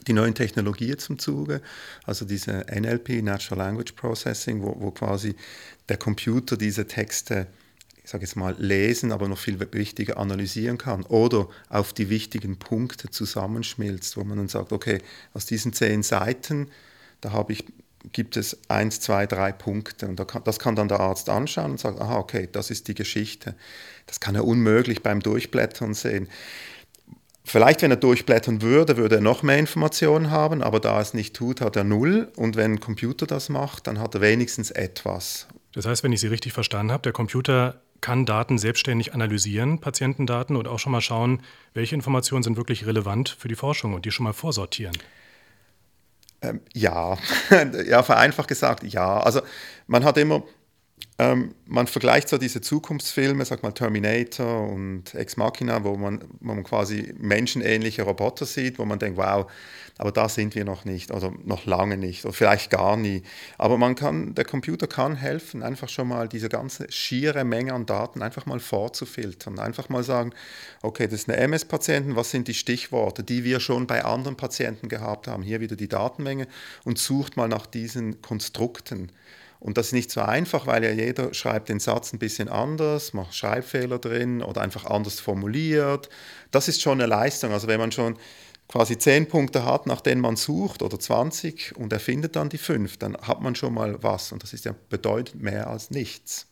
die 0.06 0.12
neuen 0.12 0.34
Technologien 0.34 0.98
zum 0.98 1.18
Zuge, 1.18 1.60
also 2.04 2.24
diese 2.24 2.66
NLP, 2.70 3.22
Natural 3.22 3.66
Language 3.66 3.92
Processing, 3.92 4.62
wo, 4.62 4.76
wo 4.78 4.90
quasi 4.90 5.34
der 5.88 5.96
Computer 5.96 6.56
diese 6.56 6.86
Texte 6.86 7.46
ich 8.06 8.12
sage 8.12 8.22
jetzt 8.22 8.36
mal, 8.36 8.54
lesen, 8.56 9.10
aber 9.10 9.26
noch 9.26 9.36
viel 9.36 9.58
wichtiger 9.72 10.16
analysieren 10.18 10.78
kann 10.78 11.02
oder 11.02 11.48
auf 11.68 11.92
die 11.92 12.08
wichtigen 12.08 12.56
Punkte 12.56 13.10
zusammenschmilzt, 13.10 14.16
wo 14.16 14.22
man 14.22 14.38
dann 14.38 14.46
sagt, 14.46 14.72
okay, 14.72 15.02
aus 15.34 15.44
diesen 15.44 15.72
zehn 15.72 16.04
Seiten, 16.04 16.68
da 17.20 17.32
habe 17.32 17.52
ich, 17.52 17.64
gibt 18.12 18.36
es 18.36 18.58
eins, 18.68 19.00
zwei, 19.00 19.26
drei 19.26 19.50
Punkte 19.50 20.06
und 20.06 20.24
das 20.44 20.60
kann 20.60 20.76
dann 20.76 20.86
der 20.86 21.00
Arzt 21.00 21.28
anschauen 21.28 21.72
und 21.72 21.80
sagen, 21.80 22.00
aha, 22.00 22.18
okay, 22.18 22.48
das 22.52 22.70
ist 22.70 22.86
die 22.86 22.94
Geschichte. 22.94 23.56
Das 24.06 24.20
kann 24.20 24.36
er 24.36 24.44
unmöglich 24.44 25.02
beim 25.02 25.18
Durchblättern 25.18 25.92
sehen. 25.92 26.28
Vielleicht, 27.48 27.82
wenn 27.82 27.92
er 27.92 27.96
durchblättern 27.96 28.60
würde, 28.60 28.96
würde 28.96 29.16
er 29.16 29.20
noch 29.20 29.44
mehr 29.44 29.56
Informationen 29.56 30.32
haben, 30.32 30.62
aber 30.62 30.80
da 30.80 30.96
er 30.96 31.00
es 31.00 31.14
nicht 31.14 31.36
tut, 31.36 31.60
hat 31.60 31.76
er 31.76 31.84
null. 31.84 32.32
Und 32.34 32.56
wenn 32.56 32.72
ein 32.72 32.80
Computer 32.80 33.24
das 33.24 33.48
macht, 33.48 33.86
dann 33.86 34.00
hat 34.00 34.16
er 34.16 34.20
wenigstens 34.20 34.72
etwas. 34.72 35.46
Das 35.72 35.86
heißt, 35.86 36.02
wenn 36.02 36.10
ich 36.10 36.20
Sie 36.20 36.26
richtig 36.26 36.52
verstanden 36.52 36.90
habe, 36.90 37.04
der 37.04 37.12
Computer 37.12 37.80
kann 38.00 38.26
Daten 38.26 38.58
selbstständig 38.58 39.14
analysieren, 39.14 39.78
Patientendaten, 39.78 40.56
und 40.56 40.66
auch 40.66 40.80
schon 40.80 40.90
mal 40.90 41.00
schauen, 41.00 41.40
welche 41.72 41.94
Informationen 41.94 42.42
sind 42.42 42.56
wirklich 42.56 42.84
relevant 42.84 43.36
für 43.38 43.46
die 43.46 43.54
Forschung 43.54 43.94
und 43.94 44.04
die 44.04 44.10
schon 44.10 44.24
mal 44.24 44.32
vorsortieren. 44.32 44.98
Ähm, 46.42 46.60
ja, 46.74 47.16
ja, 47.86 48.02
vereinfacht 48.02 48.48
gesagt, 48.48 48.82
ja. 48.82 49.20
Also 49.20 49.40
man 49.86 50.02
hat 50.02 50.18
immer 50.18 50.42
ähm, 51.18 51.54
man 51.64 51.86
vergleicht 51.86 52.28
so 52.28 52.36
diese 52.36 52.60
Zukunftsfilme, 52.60 53.44
sag 53.46 53.62
mal 53.62 53.72
Terminator 53.72 54.68
und 54.68 55.14
Ex 55.14 55.38
Machina, 55.38 55.82
wo 55.82 55.96
man, 55.96 56.22
wo 56.40 56.52
man 56.52 56.62
quasi 56.62 57.14
menschenähnliche 57.18 58.02
Roboter 58.02 58.44
sieht, 58.44 58.78
wo 58.78 58.84
man 58.84 58.98
denkt, 58.98 59.16
wow, 59.16 59.50
aber 59.96 60.12
da 60.12 60.28
sind 60.28 60.54
wir 60.54 60.66
noch 60.66 60.84
nicht 60.84 61.10
oder 61.10 61.32
noch 61.44 61.64
lange 61.64 61.96
nicht 61.96 62.26
oder 62.26 62.34
vielleicht 62.34 62.70
gar 62.70 62.98
nie. 62.98 63.22
Aber 63.56 63.78
man 63.78 63.94
kann, 63.94 64.34
der 64.34 64.44
Computer 64.44 64.86
kann 64.86 65.16
helfen, 65.16 65.62
einfach 65.62 65.88
schon 65.88 66.08
mal 66.08 66.28
diese 66.28 66.50
ganze 66.50 66.92
schiere 66.92 67.44
Menge 67.44 67.72
an 67.72 67.86
Daten 67.86 68.20
einfach 68.20 68.44
mal 68.44 68.60
vorzufiltern. 68.60 69.58
Einfach 69.58 69.88
mal 69.88 70.02
sagen, 70.02 70.32
okay, 70.82 71.06
das 71.06 71.20
ist 71.20 71.30
eine 71.30 71.38
MS-Patienten, 71.38 72.14
was 72.14 72.30
sind 72.30 72.46
die 72.46 72.54
Stichworte, 72.54 73.24
die 73.24 73.42
wir 73.42 73.60
schon 73.60 73.86
bei 73.86 74.04
anderen 74.04 74.36
Patienten 74.36 74.90
gehabt 74.90 75.28
haben? 75.28 75.42
Hier 75.42 75.60
wieder 75.60 75.76
die 75.76 75.88
Datenmenge 75.88 76.46
und 76.84 76.98
sucht 76.98 77.38
mal 77.38 77.48
nach 77.48 77.64
diesen 77.64 78.20
Konstrukten. 78.20 79.10
Und 79.66 79.76
das 79.76 79.86
ist 79.86 79.94
nicht 79.94 80.12
so 80.12 80.20
einfach, 80.20 80.68
weil 80.68 80.84
ja 80.84 80.92
jeder 80.92 81.34
schreibt 81.34 81.68
den 81.70 81.80
Satz 81.80 82.12
ein 82.12 82.20
bisschen 82.20 82.48
anders, 82.48 83.12
macht 83.14 83.34
Schreibfehler 83.34 83.98
drin 83.98 84.40
oder 84.40 84.60
einfach 84.60 84.84
anders 84.84 85.18
formuliert. 85.18 86.08
Das 86.52 86.68
ist 86.68 86.80
schon 86.80 87.00
eine 87.00 87.06
Leistung. 87.06 87.50
Also 87.50 87.66
wenn 87.66 87.80
man 87.80 87.90
schon 87.90 88.16
quasi 88.68 88.96
zehn 88.96 89.26
Punkte 89.26 89.64
hat, 89.64 89.88
nach 89.88 90.00
denen 90.00 90.20
man 90.20 90.36
sucht 90.36 90.82
oder 90.82 91.00
20 91.00 91.74
und 91.76 91.92
er 91.92 91.98
findet 91.98 92.36
dann 92.36 92.48
die 92.48 92.58
fünf, 92.58 92.96
dann 92.96 93.16
hat 93.16 93.40
man 93.40 93.56
schon 93.56 93.74
mal 93.74 94.00
was. 94.04 94.30
Und 94.30 94.44
das 94.44 94.52
ist 94.52 94.64
ja 94.66 94.74
bedeutend 94.88 95.42
mehr 95.42 95.66
als 95.66 95.90
nichts. 95.90 96.46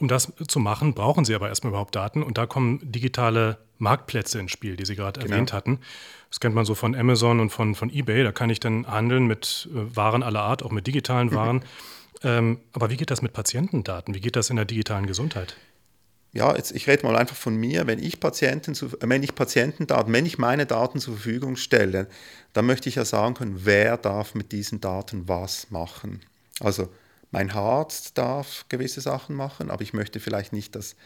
Um 0.00 0.08
das 0.08 0.32
zu 0.48 0.58
machen, 0.58 0.94
brauchen 0.94 1.24
Sie 1.26 1.34
aber 1.34 1.48
erstmal 1.48 1.72
überhaupt 1.72 1.94
Daten 1.94 2.22
und 2.22 2.38
da 2.38 2.46
kommen 2.46 2.80
digitale 2.82 3.58
Marktplätze 3.78 4.38
ins 4.38 4.50
Spiel, 4.50 4.76
die 4.76 4.86
Sie 4.86 4.96
gerade 4.96 5.20
genau. 5.20 5.32
erwähnt 5.32 5.52
hatten. 5.52 5.78
Das 6.30 6.40
kennt 6.40 6.54
man 6.54 6.64
so 6.64 6.74
von 6.74 6.94
Amazon 6.94 7.38
und 7.38 7.50
von, 7.50 7.74
von 7.74 7.90
eBay. 7.90 8.24
Da 8.24 8.32
kann 8.32 8.48
ich 8.48 8.60
dann 8.60 8.86
handeln 8.86 9.26
mit 9.26 9.68
äh, 9.72 9.96
Waren 9.96 10.22
aller 10.22 10.40
Art, 10.40 10.62
auch 10.62 10.70
mit 10.70 10.86
digitalen 10.86 11.32
Waren. 11.34 11.64
ähm, 12.22 12.60
aber 12.72 12.88
wie 12.90 12.96
geht 12.96 13.10
das 13.10 13.20
mit 13.20 13.34
Patientendaten? 13.34 14.14
Wie 14.14 14.20
geht 14.20 14.36
das 14.36 14.48
in 14.48 14.56
der 14.56 14.64
digitalen 14.64 15.06
Gesundheit? 15.06 15.56
Ja, 16.32 16.54
jetzt, 16.54 16.70
ich 16.72 16.86
rede 16.86 17.04
mal 17.04 17.16
einfach 17.16 17.36
von 17.36 17.56
mir. 17.56 17.86
Wenn 17.86 17.98
ich, 17.98 18.20
Patienten 18.20 18.74
zu, 18.74 18.92
wenn 19.00 19.22
ich 19.22 19.34
Patientendaten, 19.34 20.12
wenn 20.12 20.24
ich 20.24 20.38
meine 20.38 20.64
Daten 20.64 21.00
zur 21.00 21.14
Verfügung 21.14 21.56
stelle, 21.56 22.06
dann 22.52 22.66
möchte 22.66 22.88
ich 22.88 22.94
ja 22.94 23.04
sagen 23.04 23.34
können, 23.34 23.64
wer 23.64 23.96
darf 23.96 24.34
mit 24.34 24.52
diesen 24.52 24.80
Daten 24.80 25.28
was 25.28 25.70
machen. 25.70 26.20
Also 26.60 26.88
mein 27.30 27.50
Arzt 27.50 28.18
darf 28.18 28.66
gewisse 28.68 29.00
Sachen 29.00 29.36
machen, 29.36 29.70
aber 29.70 29.82
ich 29.82 29.92
möchte 29.92 30.20
vielleicht 30.20 30.52
nicht, 30.52 30.74
dass 30.74 30.96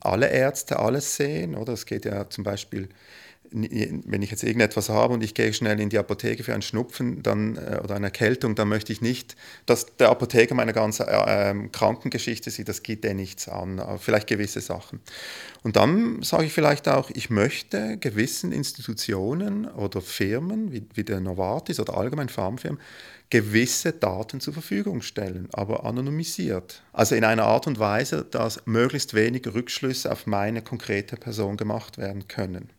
alle 0.00 0.28
Ärzte 0.28 0.78
alles 0.78 1.16
sehen. 1.16 1.54
Oder 1.54 1.74
es 1.74 1.86
geht 1.86 2.04
ja 2.04 2.28
zum 2.30 2.44
Beispiel 2.44 2.88
wenn 3.52 4.22
ich 4.22 4.30
jetzt 4.30 4.42
irgendetwas 4.42 4.88
habe 4.88 5.14
und 5.14 5.22
ich 5.22 5.34
gehe 5.34 5.52
schnell 5.52 5.80
in 5.80 5.88
die 5.88 5.98
Apotheke 5.98 6.44
für 6.44 6.52
einen 6.52 6.62
Schnupfen 6.62 7.22
dann, 7.22 7.56
äh, 7.56 7.80
oder 7.82 7.96
eine 7.96 8.06
Erkältung, 8.06 8.54
dann 8.54 8.68
möchte 8.68 8.92
ich 8.92 9.00
nicht, 9.00 9.36
dass 9.66 9.96
der 9.96 10.10
Apotheker 10.10 10.54
meine 10.54 10.72
ganze 10.72 11.06
äh, 11.06 11.50
ähm, 11.50 11.72
Krankengeschichte 11.72 12.50
sieht, 12.50 12.68
das 12.68 12.82
geht 12.82 13.04
dir 13.04 13.14
nichts 13.14 13.48
an, 13.48 13.82
vielleicht 13.98 14.26
gewisse 14.26 14.60
Sachen. 14.60 15.00
Und 15.62 15.76
dann 15.76 16.22
sage 16.22 16.44
ich 16.44 16.52
vielleicht 16.52 16.88
auch, 16.88 17.10
ich 17.10 17.30
möchte 17.30 17.98
gewissen 17.98 18.52
Institutionen 18.52 19.66
oder 19.66 20.00
Firmen, 20.00 20.72
wie, 20.72 20.86
wie 20.94 21.04
der 21.04 21.20
Novartis 21.20 21.80
oder 21.80 21.96
allgemein 21.96 22.28
Pharmafirmen, 22.28 22.80
gewisse 23.30 23.92
Daten 23.92 24.40
zur 24.40 24.52
Verfügung 24.52 25.02
stellen, 25.02 25.48
aber 25.52 25.84
anonymisiert. 25.84 26.82
Also 26.92 27.14
in 27.14 27.24
einer 27.24 27.44
Art 27.44 27.66
und 27.66 27.78
Weise, 27.78 28.26
dass 28.28 28.66
möglichst 28.66 29.14
wenig 29.14 29.46
Rückschlüsse 29.46 30.10
auf 30.10 30.26
meine 30.26 30.62
konkrete 30.62 31.16
Person 31.16 31.56
gemacht 31.56 31.96
werden 31.96 32.26
können. 32.26 32.70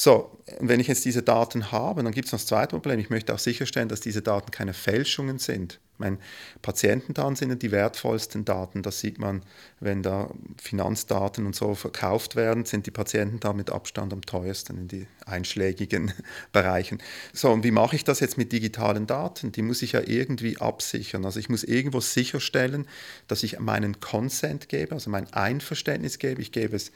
So, 0.00 0.30
wenn 0.60 0.78
ich 0.78 0.86
jetzt 0.86 1.04
diese 1.06 1.24
Daten 1.24 1.72
habe, 1.72 2.04
dann 2.04 2.12
gibt 2.12 2.26
es 2.26 2.32
noch 2.32 2.38
das 2.38 2.46
zweite 2.46 2.68
Problem. 2.68 3.00
Ich 3.00 3.10
möchte 3.10 3.34
auch 3.34 3.38
sicherstellen, 3.40 3.88
dass 3.88 4.00
diese 4.00 4.22
Daten 4.22 4.52
keine 4.52 4.72
Fälschungen 4.72 5.40
sind. 5.40 5.80
Mein 5.96 6.18
Patientendaten 6.62 7.34
sind 7.34 7.48
ja 7.48 7.56
die 7.56 7.72
wertvollsten 7.72 8.44
Daten. 8.44 8.84
Das 8.84 9.00
sieht 9.00 9.18
man, 9.18 9.42
wenn 9.80 10.04
da 10.04 10.30
Finanzdaten 10.56 11.46
und 11.46 11.56
so 11.56 11.74
verkauft 11.74 12.36
werden, 12.36 12.64
sind 12.64 12.86
die 12.86 12.92
Patientendaten 12.92 13.56
mit 13.56 13.70
Abstand 13.70 14.12
am 14.12 14.22
teuersten 14.22 14.78
in 14.78 14.86
die 14.86 15.08
einschlägigen 15.26 16.12
Bereichen. 16.52 17.02
So, 17.32 17.50
und 17.50 17.64
wie 17.64 17.72
mache 17.72 17.96
ich 17.96 18.04
das 18.04 18.20
jetzt 18.20 18.38
mit 18.38 18.52
digitalen 18.52 19.08
Daten? 19.08 19.50
Die 19.50 19.62
muss 19.62 19.82
ich 19.82 19.92
ja 19.92 20.00
irgendwie 20.06 20.58
absichern. 20.58 21.24
Also 21.24 21.40
ich 21.40 21.48
muss 21.48 21.64
irgendwo 21.64 21.98
sicherstellen, 21.98 22.86
dass 23.26 23.42
ich 23.42 23.58
meinen 23.58 23.98
Consent 23.98 24.68
gebe, 24.68 24.94
also 24.94 25.10
mein 25.10 25.32
Einverständnis 25.32 26.20
gebe. 26.20 26.40
Ich 26.40 26.52
gebe 26.52 26.76
es 26.76 26.92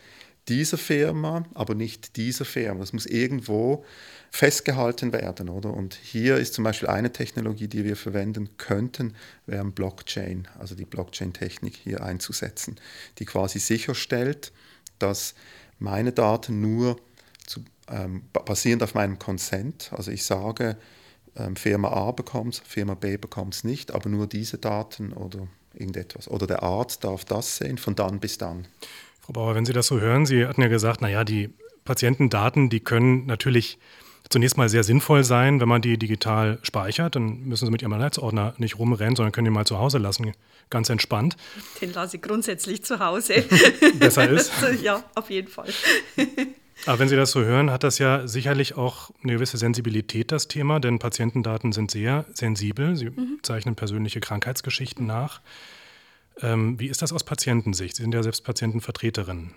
dieser 0.49 0.79
Firma, 0.79 1.45
aber 1.55 1.75
nicht 1.75 2.17
dieser 2.17 2.45
Firma. 2.45 2.81
Das 2.81 2.93
muss 2.93 3.07
irgendwo 3.07 3.85
festgehalten 4.31 5.13
werden, 5.13 5.49
oder? 5.49 5.73
Und 5.73 5.95
hier 5.95 6.37
ist 6.37 6.55
zum 6.55 6.65
Beispiel 6.65 6.89
eine 6.89 7.13
Technologie, 7.13 7.69
die 7.69 7.85
wir 7.85 7.97
verwenden 7.97 8.57
könnten, 8.57 9.15
wäre 9.47 9.65
Blockchain, 9.65 10.49
also 10.59 10.75
die 10.75 10.85
Blockchain-Technik 10.85 11.77
hier 11.77 12.03
einzusetzen, 12.03 12.77
die 13.19 13.25
quasi 13.25 13.59
sicherstellt, 13.59 14.53
dass 14.99 15.35
meine 15.79 16.13
Daten 16.13 16.61
nur 16.61 16.99
zu, 17.47 17.61
ähm, 17.89 18.23
basierend 18.33 18.83
auf 18.83 18.95
meinem 18.95 19.19
Consent, 19.19 19.91
also 19.93 20.11
ich 20.11 20.25
sage, 20.25 20.77
ähm, 21.37 21.57
Firma 21.57 21.89
A 21.89 22.11
bekommt 22.13 22.55
es, 22.55 22.61
Firma 22.61 22.95
B 22.95 23.17
bekommt 23.17 23.55
es 23.55 23.65
nicht, 23.65 23.93
aber 23.93 24.09
nur 24.09 24.27
diese 24.27 24.59
Daten 24.59 25.13
oder 25.13 25.47
irgendetwas. 25.75 26.29
Oder 26.29 26.47
der 26.47 26.63
Arzt 26.63 27.05
darf 27.05 27.25
das 27.25 27.59
sehen, 27.59 27.79
von 27.79 27.95
dann 27.95 28.21
bis 28.21 28.39
dann. 28.39 28.67
Frau 29.23 29.33
Bauer, 29.33 29.55
wenn 29.55 29.65
Sie 29.65 29.73
das 29.73 29.87
so 29.87 30.01
hören, 30.01 30.27
Sie 30.27 30.47
hatten 30.47 30.61
ja 30.61 30.69
gesagt, 30.69 31.01
naja, 31.01 31.25
die 31.25 31.51
Patientendaten, 31.85 32.71
die 32.71 32.81
können 32.81 33.27
natürlich 33.27 33.79
zunächst 34.29 34.57
mal 34.57 34.69
sehr 34.69 34.83
sinnvoll 34.83 35.25
sein, 35.25 35.61
wenn 35.61 35.69
man 35.69 35.83
die 35.83 35.99
digital 35.99 36.59
speichert. 36.63 37.15
Dann 37.17 37.45
müssen 37.45 37.67
Sie 37.67 37.71
mit 37.71 37.83
Ihrem 37.83 37.93
Anhaltsordner 37.93 38.55
nicht 38.59 38.79
rumrennen, 38.79 39.15
sondern 39.15 39.33
können 39.33 39.47
ihn 39.47 39.53
mal 39.53 39.67
zu 39.67 39.79
Hause 39.79 39.99
lassen, 39.99 40.33
ganz 40.71 40.89
entspannt. 40.91 41.37
Den 41.81 41.93
lasse 41.93 42.17
ich 42.17 42.23
grundsätzlich 42.23 42.83
zu 42.83 42.99
Hause. 42.99 43.45
Besser 43.99 44.29
ist? 44.29 44.53
ja, 44.83 45.05
auf 45.15 45.31
jeden 45.31 45.49
Fall. 45.49 45.69
Aber 46.87 46.99
wenn 46.99 47.09
Sie 47.09 47.17
das 47.17 47.31
so 47.31 47.43
hören, 47.43 47.71
hat 47.71 47.85
das 47.85 47.99
ja 47.99 48.27
sicherlich 48.27 48.77
auch 48.77 49.11
eine 49.23 49.35
gewisse 49.35 49.57
Sensibilität, 49.57 50.33
das 50.33 50.49
Thema, 50.49 50.81
denn 50.81 50.99
Patientendaten 50.99 51.71
sind 51.71 51.93
sehr 51.93 52.25
sensibel. 52.35 52.97
Sie 52.97 53.11
mhm. 53.11 53.39
zeichnen 53.43 53.77
persönliche 53.77 54.19
Krankheitsgeschichten 54.19 55.07
nach. 55.07 55.41
Ähm, 56.41 56.79
wie 56.79 56.89
ist 56.89 57.03
das 57.03 57.13
aus 57.13 57.25
Patientensicht? 57.25 57.97
Sie 57.97 58.03
sind 58.03 58.15
ja 58.15 58.23
selbst 58.23 58.45
Patientenvertreterin. 58.45 59.53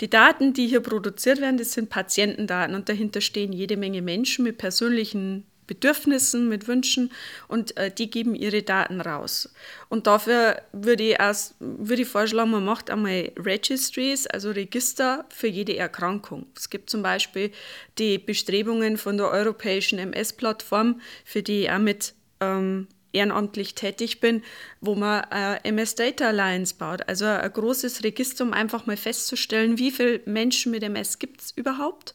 Die 0.00 0.10
Daten, 0.10 0.52
die 0.52 0.66
hier 0.66 0.80
produziert 0.80 1.40
werden, 1.40 1.56
das 1.56 1.72
sind 1.72 1.88
Patientendaten 1.88 2.74
und 2.74 2.88
dahinter 2.88 3.20
stehen 3.20 3.52
jede 3.52 3.76
Menge 3.76 4.02
Menschen 4.02 4.44
mit 4.44 4.58
persönlichen 4.58 5.44
Bedürfnissen, 5.66 6.48
mit 6.48 6.68
Wünschen 6.68 7.10
und 7.48 7.76
äh, 7.76 7.90
die 7.90 8.10
geben 8.10 8.34
ihre 8.34 8.62
Daten 8.62 9.00
raus. 9.00 9.52
Und 9.88 10.06
dafür 10.06 10.62
würde 10.72 11.02
ich, 11.02 11.18
erst, 11.18 11.56
würde 11.58 12.02
ich 12.02 12.08
vorschlagen, 12.08 12.50
man 12.50 12.64
macht 12.64 12.90
einmal 12.90 13.32
Registries, 13.36 14.26
also 14.26 14.50
Register 14.50 15.24
für 15.28 15.48
jede 15.48 15.76
Erkrankung. 15.76 16.46
Es 16.56 16.70
gibt 16.70 16.90
zum 16.90 17.02
Beispiel 17.02 17.50
die 17.98 18.18
Bestrebungen 18.18 18.96
von 18.96 19.16
der 19.16 19.30
europäischen 19.30 19.98
MS-Plattform, 19.98 21.00
für 21.24 21.42
die 21.42 21.62
ich 21.62 21.70
auch 21.70 21.78
mit 21.78 22.14
ähm, 22.40 22.86
ehrenamtlich 23.16 23.74
tätig 23.74 24.20
bin, 24.20 24.42
wo 24.80 24.94
man 24.94 25.24
äh, 25.30 25.58
MS 25.68 25.94
Data 25.94 26.28
Alliance 26.28 26.74
baut. 26.74 27.08
Also 27.08 27.24
ein 27.24 27.52
großes 27.52 28.04
Register, 28.04 28.44
um 28.44 28.52
einfach 28.52 28.86
mal 28.86 28.96
festzustellen, 28.96 29.78
wie 29.78 29.90
viele 29.90 30.20
Menschen 30.26 30.72
mit 30.72 30.82
MS 30.82 31.18
gibt 31.18 31.40
es 31.40 31.50
überhaupt 31.50 32.14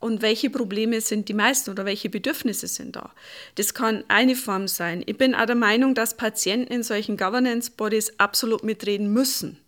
und 0.00 0.22
welche 0.22 0.50
Probleme 0.50 1.00
sind 1.00 1.28
die 1.28 1.34
meisten 1.34 1.70
oder 1.70 1.84
welche 1.84 2.08
Bedürfnisse 2.08 2.66
sind 2.66 2.96
da. 2.96 3.12
Das 3.56 3.74
kann 3.74 4.04
eine 4.08 4.36
Form 4.36 4.68
sein. 4.68 5.02
Ich 5.06 5.16
bin 5.16 5.34
auch 5.34 5.46
der 5.46 5.56
Meinung, 5.56 5.94
dass 5.94 6.16
Patienten 6.16 6.72
in 6.72 6.82
solchen 6.82 7.16
Governance 7.16 7.70
Bodies 7.70 8.18
absolut 8.18 8.62
mitreden 8.62 9.12
müssen. 9.12 9.58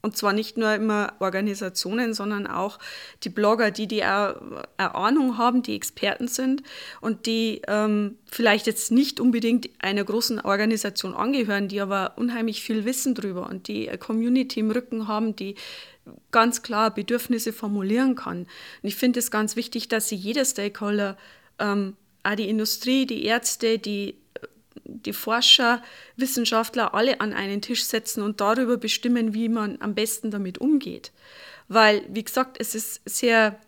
Und 0.00 0.16
zwar 0.16 0.32
nicht 0.32 0.56
nur 0.56 0.72
immer 0.74 1.14
Organisationen, 1.18 2.14
sondern 2.14 2.46
auch 2.46 2.78
die 3.24 3.30
Blogger, 3.30 3.72
die 3.72 3.88
die 3.88 4.04
Ahnung 4.04 5.38
haben, 5.38 5.62
die 5.62 5.74
Experten 5.74 6.28
sind 6.28 6.62
und 7.00 7.26
die 7.26 7.62
ähm, 7.66 8.16
vielleicht 8.26 8.68
jetzt 8.68 8.92
nicht 8.92 9.18
unbedingt 9.18 9.68
einer 9.80 10.04
großen 10.04 10.40
Organisation 10.40 11.14
angehören, 11.14 11.66
die 11.66 11.80
aber 11.80 12.12
unheimlich 12.16 12.62
viel 12.62 12.84
wissen 12.84 13.16
drüber 13.16 13.48
und 13.48 13.66
die 13.66 13.88
eine 13.88 13.98
Community 13.98 14.60
im 14.60 14.70
Rücken 14.70 15.08
haben, 15.08 15.34
die 15.34 15.56
ganz 16.30 16.62
klar 16.62 16.94
Bedürfnisse 16.94 17.52
formulieren 17.52 18.14
kann. 18.14 18.42
Und 18.42 18.48
ich 18.82 18.96
finde 18.96 19.18
es 19.18 19.30
ganz 19.32 19.56
wichtig, 19.56 19.88
dass 19.88 20.08
sich 20.08 20.22
jeder 20.22 20.44
Stakeholder, 20.44 21.16
ähm, 21.58 21.96
auch 22.22 22.34
die 22.34 22.48
Industrie, 22.48 23.06
die 23.06 23.24
Ärzte, 23.24 23.78
die 23.78 24.16
die 24.84 25.12
Forscher, 25.12 25.82
Wissenschaftler 26.16 26.94
alle 26.94 27.20
an 27.20 27.32
einen 27.32 27.62
Tisch 27.62 27.84
setzen 27.84 28.22
und 28.22 28.40
darüber 28.40 28.76
bestimmen, 28.76 29.34
wie 29.34 29.48
man 29.48 29.80
am 29.80 29.94
besten 29.94 30.30
damit 30.30 30.58
umgeht. 30.58 31.12
Weil, 31.68 32.02
wie 32.08 32.24
gesagt, 32.24 32.56
es 32.60 32.74
ist 32.74 33.02
sehr 33.04 33.58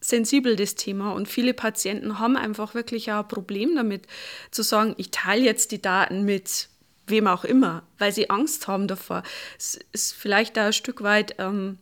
sensibel, 0.00 0.56
das 0.56 0.74
Thema. 0.74 1.12
Und 1.12 1.28
viele 1.28 1.54
Patienten 1.54 2.18
haben 2.18 2.36
einfach 2.36 2.74
wirklich 2.74 3.12
auch 3.12 3.20
ein 3.20 3.28
Problem 3.28 3.74
damit, 3.74 4.06
zu 4.50 4.62
sagen, 4.62 4.94
ich 4.98 5.10
teile 5.10 5.44
jetzt 5.44 5.72
die 5.72 5.82
Daten 5.82 6.24
mit 6.24 6.68
wem 7.06 7.26
auch 7.26 7.44
immer, 7.44 7.82
weil 7.98 8.12
sie 8.12 8.30
Angst 8.30 8.68
haben 8.68 8.88
davor. 8.88 9.22
Es 9.58 9.78
ist 9.92 10.14
vielleicht 10.14 10.58
auch 10.58 10.64
ein 10.64 10.72
Stück 10.72 11.02
weit 11.02 11.36
ähm, 11.38 11.78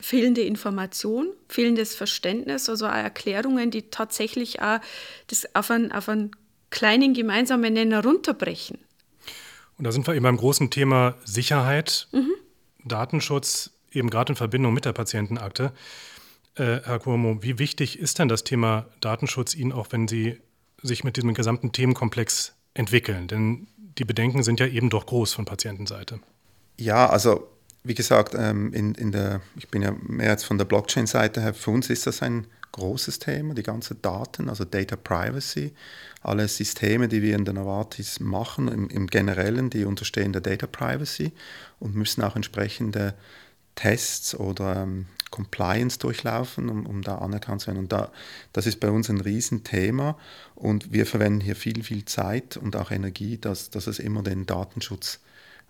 fehlende 0.00 0.42
Information, 0.42 1.32
fehlendes 1.48 1.94
Verständnis, 1.94 2.68
also 2.68 2.86
auch 2.86 2.92
Erklärungen, 2.92 3.70
die 3.70 3.90
tatsächlich 3.90 4.60
auch 4.60 4.80
das 5.28 5.54
auf 5.54 5.70
einen, 5.70 5.92
auf 5.92 6.08
einen 6.08 6.32
kleinen 6.70 7.14
gemeinsamen 7.14 7.72
Nenner 7.72 8.02
runterbrechen. 8.02 8.78
Und 9.78 9.84
da 9.84 9.92
sind 9.92 10.06
wir 10.06 10.14
eben 10.14 10.22
beim 10.22 10.36
großen 10.36 10.70
Thema 10.70 11.14
Sicherheit, 11.24 12.08
mhm. 12.12 12.32
Datenschutz, 12.84 13.70
eben 13.92 14.10
gerade 14.10 14.32
in 14.32 14.36
Verbindung 14.36 14.72
mit 14.72 14.84
der 14.84 14.92
Patientenakte. 14.92 15.72
Äh, 16.54 16.80
Herr 16.84 16.98
Cuomo, 16.98 17.42
wie 17.42 17.58
wichtig 17.58 17.98
ist 17.98 18.18
denn 18.18 18.28
das 18.28 18.44
Thema 18.44 18.86
Datenschutz 19.00 19.54
Ihnen 19.54 19.72
auch, 19.72 19.88
wenn 19.90 20.08
Sie 20.08 20.40
sich 20.82 21.04
mit 21.04 21.16
diesem 21.16 21.34
gesamten 21.34 21.72
Themenkomplex 21.72 22.54
entwickeln? 22.74 23.28
Denn 23.28 23.66
die 23.98 24.04
Bedenken 24.04 24.42
sind 24.42 24.60
ja 24.60 24.66
eben 24.66 24.90
doch 24.90 25.06
groß 25.06 25.34
von 25.34 25.44
Patientenseite. 25.44 26.20
Ja, 26.78 27.08
also 27.08 27.48
wie 27.84 27.94
gesagt, 27.94 28.34
ähm, 28.36 28.72
in, 28.72 28.94
in 28.94 29.12
der, 29.12 29.40
ich 29.56 29.68
bin 29.68 29.82
ja 29.82 29.94
mehr 30.02 30.30
jetzt 30.30 30.44
von 30.44 30.58
der 30.58 30.64
Blockchain-Seite 30.64 31.40
her, 31.40 31.54
für 31.54 31.70
uns 31.70 31.88
ist 31.88 32.06
das 32.06 32.22
ein 32.22 32.46
großes 32.76 33.18
Thema, 33.18 33.54
die 33.54 33.62
ganzen 33.62 34.00
Daten, 34.02 34.48
also 34.48 34.64
Data 34.64 34.96
Privacy. 34.96 35.72
Alle 36.22 36.46
Systeme, 36.46 37.08
die 37.08 37.22
wir 37.22 37.34
in 37.34 37.44
der 37.44 37.54
Novartis 37.54 38.20
machen, 38.20 38.68
im, 38.68 38.88
im 38.88 39.06
Generellen, 39.06 39.70
die 39.70 39.84
unterstehen 39.84 40.32
der 40.32 40.42
Data 40.42 40.66
Privacy 40.66 41.32
und 41.80 41.94
müssen 41.94 42.22
auch 42.22 42.36
entsprechende 42.36 43.14
Tests 43.74 44.34
oder 44.34 44.82
ähm, 44.82 45.06
Compliance 45.30 45.98
durchlaufen, 45.98 46.68
um, 46.68 46.86
um 46.86 47.02
da 47.02 47.18
anerkannt 47.18 47.62
zu 47.62 47.68
werden. 47.68 47.78
Und 47.78 47.92
da, 47.92 48.12
das 48.52 48.66
ist 48.66 48.80
bei 48.80 48.90
uns 48.90 49.08
ein 49.08 49.20
Riesenthema 49.20 50.18
und 50.54 50.92
wir 50.92 51.06
verwenden 51.06 51.40
hier 51.40 51.56
viel, 51.56 51.82
viel 51.82 52.04
Zeit 52.04 52.56
und 52.56 52.76
auch 52.76 52.90
Energie, 52.90 53.38
dass, 53.38 53.70
dass 53.70 53.86
es 53.86 53.98
immer 53.98 54.22
den 54.22 54.46
Datenschutz 54.46 55.20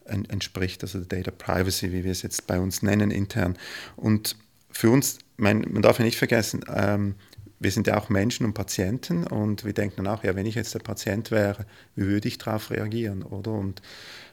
entspricht, 0.05 0.83
also 0.83 1.01
Data 1.01 1.33
Privacy, 1.33 1.93
wie 1.93 2.05
wir 2.05 2.13
es 2.13 2.23
jetzt 2.23 2.47
bei 2.47 2.61
uns 2.61 2.83
nennen 2.83 3.11
intern. 3.11 3.57
Und 3.97 4.37
für 4.71 4.91
uns, 4.91 5.19
mein, 5.37 5.67
man 5.71 5.83
darf 5.83 5.99
ja 5.99 6.05
nicht 6.05 6.19
vergessen, 6.19 6.65
ähm, 6.75 7.17
wir 7.59 7.71
sind 7.71 7.87
ja 7.87 7.97
auch 7.97 8.09
Menschen 8.11 8.45
und 8.45 8.53
Patienten 8.53 9.25
und 9.25 9.65
wir 9.65 9.73
denken 9.73 10.05
dann 10.05 10.07
auch, 10.09 10.25
ja, 10.25 10.37
wenn 10.37 10.47
ich 10.47 10.55
jetzt 10.55 10.75
der 10.75 10.81
Patient 10.81 11.31
wäre, 11.31 11.65
wie 11.95 12.07
würde 12.07 12.29
ich 12.29 12.39
darauf 12.39 12.71
reagieren, 12.71 13.23
oder? 13.23 13.53
Und 13.53 13.81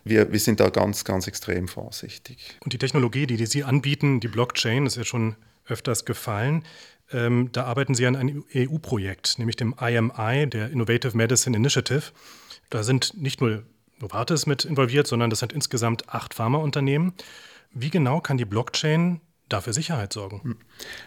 wir, 0.03 0.31
wir 0.31 0.39
sind 0.39 0.59
da 0.59 0.69
ganz, 0.69 1.05
ganz 1.05 1.27
extrem 1.27 1.67
vorsichtig. 1.67 2.57
Und 2.63 2.73
die 2.73 2.77
Technologie, 2.77 3.25
die, 3.25 3.37
die 3.37 3.45
Sie 3.45 3.63
anbieten, 3.63 4.19
die 4.19 4.27
Blockchain, 4.27 4.85
ist 4.85 4.97
ja 4.97 5.05
schon 5.05 5.35
öfters 5.67 6.03
gefallen. 6.03 6.65
Ähm, 7.11 7.49
da 7.53 7.63
arbeiten 7.63 7.95
Sie 7.95 8.05
an 8.05 8.17
einem 8.17 8.43
EU-Projekt, 8.53 9.39
nämlich 9.39 9.55
dem 9.55 9.73
IMI, 9.79 10.47
der 10.49 10.71
Innovative 10.71 11.15
Medicine 11.15 11.55
Initiative. 11.55 12.11
Da 12.69 12.83
sind 12.83 13.13
nicht 13.15 13.39
nur 13.39 13.63
Novartis 13.99 14.45
mit 14.45 14.65
involviert, 14.65 15.07
sondern 15.07 15.29
das 15.29 15.39
sind 15.39 15.53
insgesamt 15.53 16.09
acht 16.09 16.33
Pharmaunternehmen. 16.33 17.13
Wie 17.71 17.89
genau 17.89 18.19
kann 18.19 18.37
die 18.37 18.45
Blockchain 18.45 19.21
dafür 19.53 19.73
Sicherheit 19.73 20.13
sorgen? 20.13 20.41
Hm. 20.43 20.57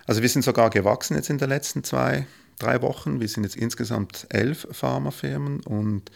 Also 0.06 0.22
wir 0.22 0.28
sind 0.28 0.42
sogar 0.42 0.70
gewachsen 0.70 1.16
jetzt 1.16 1.30
in 1.30 1.38
den 1.38 1.48
letzten 1.48 1.84
zwei, 1.84 2.26
drei 2.58 2.80
Wochen. 2.82 3.20
Wir 3.20 3.28
sind 3.28 3.44
jetzt 3.44 3.56
insgesamt 3.56 4.26
elf 4.30 4.66
Pharmafirmen 4.70 5.60
und 5.60 6.10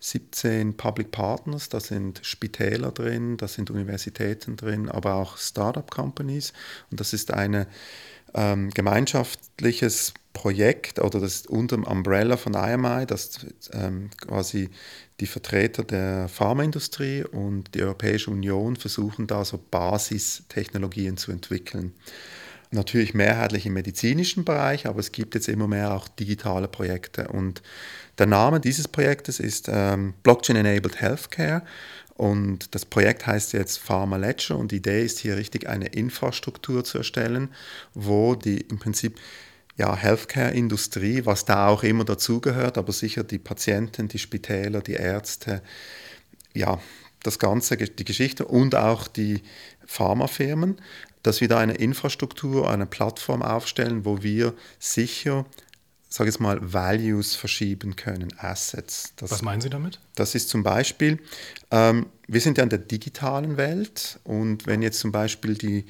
17 0.00 0.78
Public 0.78 1.10
Partners, 1.10 1.68
da 1.68 1.78
sind 1.78 2.20
Spitäler 2.22 2.90
drin, 2.90 3.36
da 3.36 3.46
sind 3.48 3.70
Universitäten 3.70 4.56
drin, 4.56 4.88
aber 4.88 5.14
auch 5.16 5.36
Startup-Companies. 5.36 6.54
Und 6.90 7.00
das 7.00 7.12
ist 7.12 7.32
ein 7.32 7.66
ähm, 8.34 8.70
gemeinschaftliches 8.70 10.14
Projekt 10.32 11.00
oder 11.00 11.20
das 11.20 11.46
unter 11.46 11.76
dem 11.76 11.84
Umbrella 11.84 12.36
von 12.36 12.54
IMI, 12.54 13.04
das 13.06 13.46
ähm, 13.72 14.10
quasi 14.20 14.70
die 15.18 15.26
Vertreter 15.26 15.84
der 15.84 16.28
Pharmaindustrie 16.28 17.24
und 17.24 17.74
die 17.74 17.82
Europäische 17.82 18.30
Union 18.30 18.76
versuchen 18.76 19.26
da 19.26 19.44
so 19.44 19.58
Basistechnologien 19.70 21.16
zu 21.16 21.32
entwickeln. 21.32 21.92
Natürlich 22.72 23.14
mehrheitlich 23.14 23.66
im 23.66 23.72
medizinischen 23.72 24.44
Bereich, 24.44 24.86
aber 24.86 25.00
es 25.00 25.10
gibt 25.10 25.34
jetzt 25.34 25.48
immer 25.48 25.66
mehr 25.66 25.92
auch 25.92 26.06
digitale 26.06 26.68
Projekte. 26.68 27.26
Und 27.26 27.62
der 28.18 28.26
Name 28.26 28.60
dieses 28.60 28.86
Projektes 28.86 29.40
ist 29.40 29.68
ähm, 29.68 30.14
Blockchain 30.22 30.54
Enabled 30.54 31.00
Healthcare. 31.00 31.62
Und 32.20 32.74
das 32.74 32.84
Projekt 32.84 33.26
heißt 33.26 33.54
jetzt 33.54 33.78
Pharma 33.78 34.18
Ledger 34.18 34.58
und 34.58 34.72
die 34.72 34.76
Idee 34.76 35.02
ist 35.02 35.20
hier 35.20 35.38
richtig 35.38 35.66
eine 35.66 35.86
Infrastruktur 35.86 36.84
zu 36.84 36.98
erstellen, 36.98 37.48
wo 37.94 38.34
die 38.34 38.60
im 38.60 38.78
Prinzip 38.78 39.18
ja, 39.78 39.96
Healthcare-Industrie, 39.96 41.24
was 41.24 41.46
da 41.46 41.68
auch 41.68 41.82
immer 41.82 42.04
dazugehört, 42.04 42.76
aber 42.76 42.92
sicher 42.92 43.24
die 43.24 43.38
Patienten, 43.38 44.08
die 44.08 44.18
Spitäler, 44.18 44.82
die 44.82 44.92
Ärzte, 44.92 45.62
ja, 46.52 46.78
das 47.22 47.38
Ganze, 47.38 47.78
die 47.78 48.04
Geschichte 48.04 48.44
und 48.44 48.74
auch 48.74 49.08
die 49.08 49.40
Pharmafirmen, 49.86 50.76
dass 51.22 51.40
wir 51.40 51.48
da 51.48 51.56
eine 51.56 51.76
Infrastruktur, 51.76 52.68
eine 52.68 52.84
Plattform 52.84 53.40
aufstellen, 53.40 54.04
wo 54.04 54.22
wir 54.22 54.52
sicher 54.78 55.46
sage 56.10 56.28
jetzt 56.28 56.40
mal, 56.40 56.58
Values 56.60 57.36
verschieben 57.36 57.94
können, 57.96 58.28
Assets. 58.36 59.12
Das, 59.16 59.30
Was 59.30 59.42
meinen 59.42 59.60
Sie 59.60 59.70
damit? 59.70 60.00
Das 60.16 60.34
ist 60.34 60.48
zum 60.48 60.62
Beispiel, 60.62 61.20
ähm, 61.70 62.06
wir 62.26 62.40
sind 62.40 62.58
ja 62.58 62.64
in 62.64 62.70
der 62.70 62.80
digitalen 62.80 63.56
Welt 63.56 64.18
und 64.24 64.66
wenn 64.66 64.82
jetzt 64.82 64.98
zum 64.98 65.12
Beispiel 65.12 65.54
die 65.54 65.86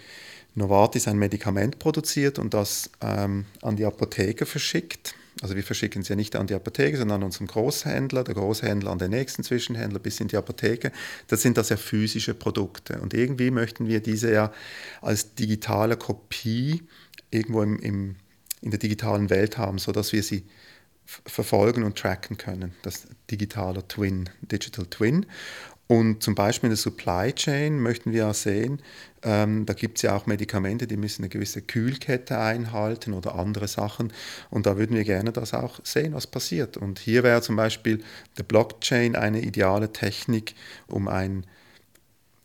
Novartis 0.55 1.09
ein 1.09 1.17
Medikament 1.17 1.79
produziert 1.79 2.39
und 2.39 2.53
das 2.53 2.91
ähm, 3.01 3.47
an 3.63 3.77
die 3.77 3.85
Apotheke 3.85 4.45
verschickt, 4.45 5.15
also 5.41 5.57
wir 5.57 5.63
verschicken 5.63 6.03
es 6.03 6.09
ja 6.09 6.17
nicht 6.17 6.37
an 6.37 6.47
die 6.47 6.55
Apotheke, 6.55 6.99
sondern 6.99 7.23
an 7.23 7.25
unseren 7.25 7.47
Großhändler, 7.47 8.25
der 8.25 8.35
Großhändler 8.35 8.91
an 8.91 8.99
den 8.99 9.11
nächsten 9.11 9.43
Zwischenhändler 9.43 10.01
bis 10.01 10.21
in 10.21 10.29
die 10.29 10.37
Apotheke, 10.37 10.93
das 11.29 11.41
sind 11.41 11.57
das 11.57 11.71
ja 11.71 11.79
physische 11.79 12.35
Produkte. 12.35 13.01
Und 13.01 13.15
irgendwie 13.15 13.51
möchten 13.51 13.87
wir 13.87 14.01
diese 14.01 14.31
ja 14.33 14.53
als 15.01 15.35
digitale 15.35 15.97
Kopie 15.97 16.83
irgendwo 17.31 17.63
im, 17.63 17.79
im 17.79 18.17
in 18.63 18.71
der 18.71 18.79
digitalen 18.79 19.31
Welt 19.31 19.59
haben, 19.59 19.79
sodass 19.79 20.13
wir 20.13 20.23
sie 20.23 20.45
verfolgen 21.05 21.83
und 21.83 21.99
tracken 21.99 22.37
können. 22.37 22.75
Das 22.83 23.09
digitale 23.31 23.87
Twin, 23.89 24.31
Digital 24.43 24.87
Twin. 24.87 25.27
Und 25.91 26.23
zum 26.23 26.37
Beispiel 26.37 26.69
in 26.69 26.71
der 26.71 26.77
Supply 26.77 27.33
Chain 27.33 27.81
möchten 27.81 28.13
wir 28.13 28.21
ja 28.21 28.33
sehen, 28.33 28.81
ähm, 29.25 29.67
da 29.67 29.73
gibt 29.73 29.99
es 29.99 30.03
ja 30.03 30.15
auch 30.15 30.27
Medikamente, 30.27 30.87
die 30.87 30.97
müssen 30.97 31.23
eine 31.23 31.29
gewisse 31.29 31.63
Kühlkette 31.63 32.39
einhalten 32.39 33.13
oder 33.13 33.35
andere 33.35 33.67
Sachen. 33.67 34.13
Und 34.51 34.67
da 34.67 34.79
würden 34.79 34.95
wir 34.97 35.03
gerne 35.03 35.33
das 35.33 35.53
auch 35.53 35.81
sehen, 35.85 36.15
was 36.15 36.29
passiert. 36.29 36.77
Und 36.77 37.01
hier 37.01 37.25
wäre 37.25 37.43
zum 37.43 37.57
Beispiel 37.57 38.05
der 38.39 38.45
Blockchain 38.45 39.17
eine 39.17 39.41
ideale 39.41 39.93
Technik, 39.93 40.55
um 40.87 41.09
ein 41.09 41.45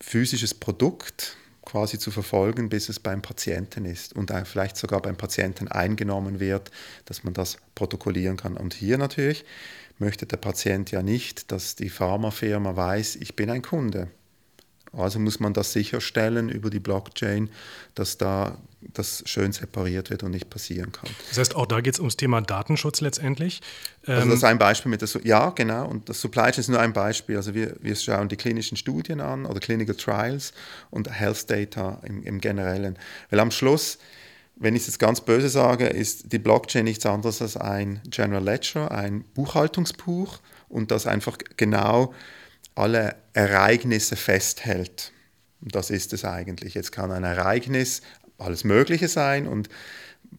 physisches 0.01 0.55
Produkt, 0.55 1.37
quasi 1.65 1.99
zu 1.99 2.11
verfolgen, 2.11 2.69
bis 2.69 2.89
es 2.89 2.99
beim 2.99 3.21
Patienten 3.21 3.85
ist 3.85 4.13
und 4.13 4.31
vielleicht 4.45 4.77
sogar 4.77 5.01
beim 5.01 5.17
Patienten 5.17 5.67
eingenommen 5.67 6.39
wird, 6.39 6.71
dass 7.05 7.23
man 7.23 7.33
das 7.33 7.57
protokollieren 7.73 8.37
kann. 8.37 8.55
Und 8.55 8.73
hier 8.73 8.97
natürlich 8.97 9.43
möchte 9.97 10.25
der 10.25 10.37
Patient 10.37 10.91
ja 10.91 11.01
nicht, 11.01 11.51
dass 11.51 11.75
die 11.75 11.89
Pharmafirma 11.89 12.75
weiß, 12.75 13.17
ich 13.17 13.35
bin 13.35 13.49
ein 13.49 13.61
Kunde. 13.61 14.09
Also 14.97 15.19
muss 15.19 15.39
man 15.39 15.53
das 15.53 15.73
sicherstellen 15.73 16.49
über 16.49 16.69
die 16.69 16.79
Blockchain, 16.79 17.49
dass 17.95 18.17
da 18.17 18.57
das 18.93 19.23
schön 19.25 19.51
separiert 19.51 20.09
wird 20.09 20.23
und 20.23 20.31
nicht 20.31 20.49
passieren 20.49 20.91
kann. 20.91 21.09
Das 21.29 21.37
heißt, 21.37 21.55
auch 21.55 21.65
da 21.65 21.81
geht 21.81 21.95
es 21.95 21.99
ums 21.99 22.17
Thema 22.17 22.41
Datenschutz 22.41 23.01
letztendlich. 23.01 23.61
Also 24.05 24.29
das 24.29 24.37
ist 24.37 24.43
ähm, 24.43 24.49
ein 24.49 24.57
Beispiel 24.57 24.89
mit 24.89 25.01
der, 25.01 25.09
ja 25.23 25.49
genau, 25.49 25.87
und 25.87 26.09
das 26.09 26.21
Supply 26.21 26.51
Chain 26.51 26.59
ist 26.59 26.69
nur 26.69 26.79
ein 26.79 26.93
Beispiel. 26.93 27.37
Also 27.37 27.53
wir, 27.53 27.75
wir 27.81 27.95
schauen 27.95 28.29
die 28.29 28.37
klinischen 28.37 28.77
Studien 28.77 29.21
an 29.21 29.45
oder 29.45 29.59
Clinical 29.59 29.95
Trials 29.95 30.53
und 30.91 31.11
Health 31.11 31.49
Data 31.49 32.01
im, 32.03 32.23
im 32.23 32.39
Generellen. 32.39 32.97
Weil 33.29 33.39
am 33.39 33.51
Schluss, 33.51 33.97
wenn 34.55 34.75
ich 34.75 34.81
es 34.81 34.87
jetzt 34.87 34.99
ganz 34.99 35.21
böse 35.21 35.49
sage, 35.49 35.87
ist 35.87 36.31
die 36.31 36.39
Blockchain 36.39 36.85
nichts 36.85 37.05
anderes 37.05 37.41
als 37.41 37.57
ein 37.57 38.01
General 38.09 38.43
Ledger, 38.43 38.91
ein 38.91 39.23
Buchhaltungsbuch 39.33 40.39
und 40.69 40.91
das 40.91 41.07
einfach 41.07 41.37
genau 41.57 42.13
alle 42.75 43.15
Ereignisse 43.33 44.15
festhält. 44.15 45.11
Und 45.61 45.75
das 45.75 45.89
ist 45.89 46.13
es 46.13 46.25
eigentlich. 46.25 46.73
Jetzt 46.73 46.91
kann 46.91 47.11
ein 47.11 47.23
Ereignis 47.23 48.01
alles 48.37 48.63
Mögliche 48.63 49.07
sein 49.07 49.47
und 49.47 49.69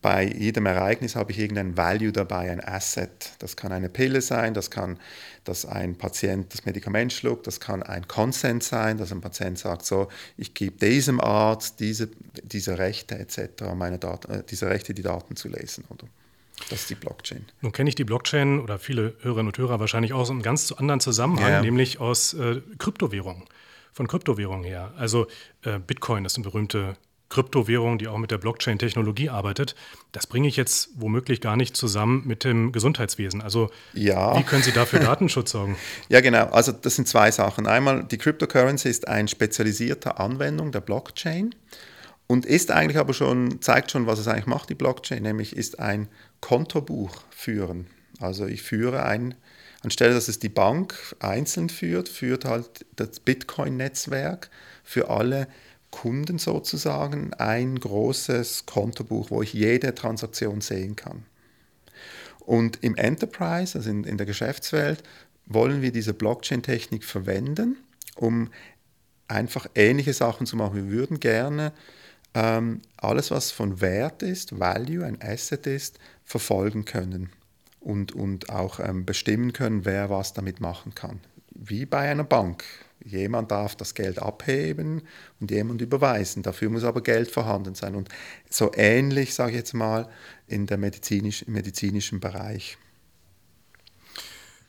bei 0.03 0.25
jedem 0.25 0.67
Ereignis 0.67 1.17
habe 1.17 1.33
ich 1.33 1.39
irgendein 1.39 1.77
Value 1.77 2.13
dabei, 2.13 2.51
ein 2.51 2.63
Asset. 2.63 3.33
Das 3.39 3.57
kann 3.57 3.73
eine 3.73 3.89
Pille 3.89 4.21
sein, 4.21 4.55
das 4.55 4.71
kann, 4.71 4.99
dass 5.45 5.65
ein 5.65 5.97
Patient 5.97 6.53
das 6.53 6.65
Medikament 6.65 7.13
schluckt, 7.13 7.47
das 7.47 7.61
kann 7.61 7.83
ein 7.83 8.07
Consent 8.07 8.63
sein, 8.63 8.99
dass 8.99 9.13
ein 9.13 9.21
Patient 9.21 9.59
sagt, 9.59 9.87
so, 9.87 10.09
ich 10.37 10.55
gebe 10.55 10.77
diesem 10.79 11.21
Arzt 11.21 11.81
diese, 11.81 12.11
diese 12.43 12.79
Rechte 12.79 13.19
etc., 13.19 13.75
meine 13.75 13.99
Daten, 13.99 14.31
äh, 14.31 14.43
diese 14.49 14.69
Rechte, 14.69 14.93
die 14.93 15.03
Daten 15.03 15.37
zu 15.37 15.49
lesen. 15.49 15.85
Oder? 15.89 16.07
Das 16.71 16.81
ist 16.81 16.91
die 16.91 16.95
Blockchain. 16.95 17.45
Nun 17.61 17.73
kenne 17.73 17.89
ich 17.89 17.95
die 17.95 18.05
Blockchain 18.05 18.61
oder 18.61 18.79
viele 18.79 19.15
Hörerinnen 19.21 19.49
und 19.49 19.59
Hörer 19.59 19.79
wahrscheinlich 19.79 20.13
aus 20.13 20.31
einem 20.31 20.43
ganz 20.43 20.73
anderen 20.73 21.01
Zusammenhang, 21.01 21.53
ja. 21.53 21.61
nämlich 21.63 22.01
aus 22.01 22.35
äh, 22.35 22.61
Kryptowährungen, 22.79 23.45
von 23.93 24.07
Kryptowährungen 24.07 24.65
her. 24.65 24.93
Also 24.97 25.27
äh, 25.63 25.79
Bitcoin 25.79 26.25
ist 26.25 26.37
eine 26.37 26.45
berühmte 26.45 26.97
Kryptowährung, 27.29 27.99
die 27.99 28.09
auch 28.09 28.19
mit 28.19 28.31
der 28.31 28.39
Blockchain-Technologie 28.39 29.31
arbeitet. 29.31 29.75
Das 30.13 30.27
bringe 30.27 30.47
ich 30.47 30.57
jetzt 30.57 30.91
womöglich 30.95 31.41
gar 31.41 31.57
nicht 31.57 31.77
zusammen 31.77 32.23
mit 32.25 32.45
dem 32.45 32.73
Gesundheitswesen. 32.73 33.43
Also 33.43 33.71
ja. 33.95 34.39
wie 34.39 34.45
können 34.45 34.63
Sie 34.63 34.73
dafür 34.73 35.01
Datenschutz 35.01 35.51
sorgen? 35.51 35.77
Ja, 36.09 36.21
genau. 36.21 36.47
Also 36.47 36.73
das 36.73 36.95
sind 36.95 37.09
zwei 37.09 37.31
Sachen. 37.31 37.67
Einmal, 37.67 38.05
die 38.05 38.19
Cryptocurrency 38.19 38.89
ist 38.89 39.09
eine 39.09 39.29
spezialisierte 39.29 40.19
Anwendung 40.19 40.71
der 40.71 40.81
Blockchain 40.81 41.55
und 42.27 42.45
ist 42.45 42.71
eigentlich 42.71 42.99
aber 42.99 43.15
schon, 43.15 43.61
zeigt 43.61 43.91
schon, 43.91 44.07
was 44.07 44.19
es 44.19 44.29
eigentlich 44.29 44.47
macht, 44.47 44.69
die 44.69 44.75
Blockchain, 44.75 45.23
nämlich 45.23 45.57
ist 45.57 45.79
ein 45.79 46.09
Kontobuch 46.41 47.23
führen. 47.31 47.87
Also 48.21 48.47
ich 48.47 48.63
führe 48.63 49.05
ein, 49.05 49.35
anstelle 49.83 50.15
dass 50.15 50.29
es 50.29 50.39
die 50.39 50.49
Bank 50.49 50.95
einzeln 51.21 51.69
führt, 51.69 52.09
führt 52.09 52.45
halt 52.45 52.87
das 52.97 53.21
Bitcoin-Netzwerk 53.21 54.51
für 54.83 55.11
alle 55.11 55.49
Kunden 55.91 56.39
sozusagen 56.39 57.33
ein 57.35 57.79
großes 57.79 58.67
Kontobuch, 58.67 59.31
wo 59.31 59.43
ich 59.43 59.53
jede 59.53 59.95
Transaktion 59.95 60.61
sehen 60.61 60.97
kann. 60.97 61.25
Und 62.41 62.83
im 62.83 62.97
Enterprise, 62.97 63.79
also 63.79 63.91
in, 63.91 64.05
in 64.05 64.19
der 64.19 64.27
Geschäftswelt, 64.27 65.03
wollen 65.47 65.83
wir 65.83 65.93
diese 65.93 66.13
Blockchain-Technik 66.13 67.05
verwenden, 67.05 67.77
um 68.17 68.51
einfach 69.29 69.67
ähnliche 69.75 70.13
Sachen 70.13 70.47
zu 70.47 70.57
machen. 70.57 70.77
Wir 70.77 70.91
würden 70.91 71.21
gerne 71.21 71.73
ähm, 72.37 72.83
alles, 72.99 73.31
was 73.31 73.51
von 73.51 73.81
Wert 73.81 74.23
ist, 74.23 74.61
Value, 74.61 75.07
ein 75.07 75.19
Asset 75.23 75.67
ist, 75.67 75.99
verfolgen 76.23 76.85
können 76.85 77.31
und, 77.81 78.13
und 78.13 78.51
auch 78.51 78.79
ähm, 78.79 79.07
bestimmen 79.07 79.55
können, 79.55 79.87
wer 79.87 80.11
was 80.11 80.35
damit 80.35 80.61
machen 80.61 80.95
kann. 80.95 81.21
Wie 81.51 81.87
bei 81.87 82.11
einer 82.11 82.25
Bank. 82.25 82.63
Jemand 83.03 83.51
darf 83.51 83.75
das 83.75 83.95
Geld 83.95 84.19
abheben 84.19 85.03
und 85.41 85.51
jemand 85.51 85.81
überweisen. 85.81 86.43
Dafür 86.43 86.69
muss 86.69 86.85
aber 86.85 87.03
Geld 87.03 87.31
vorhanden 87.31 87.75
sein. 87.75 87.95
Und 87.95 88.11
so 88.51 88.71
ähnlich, 88.75 89.33
sage 89.33 89.53
ich 89.53 89.57
jetzt 89.57 89.73
mal, 89.73 90.09
in 90.47 90.67
der 90.67 90.77
medizinisch, 90.77 91.43
im 91.43 91.55
medizinischen 91.55 92.21
Bereich. 92.21 92.77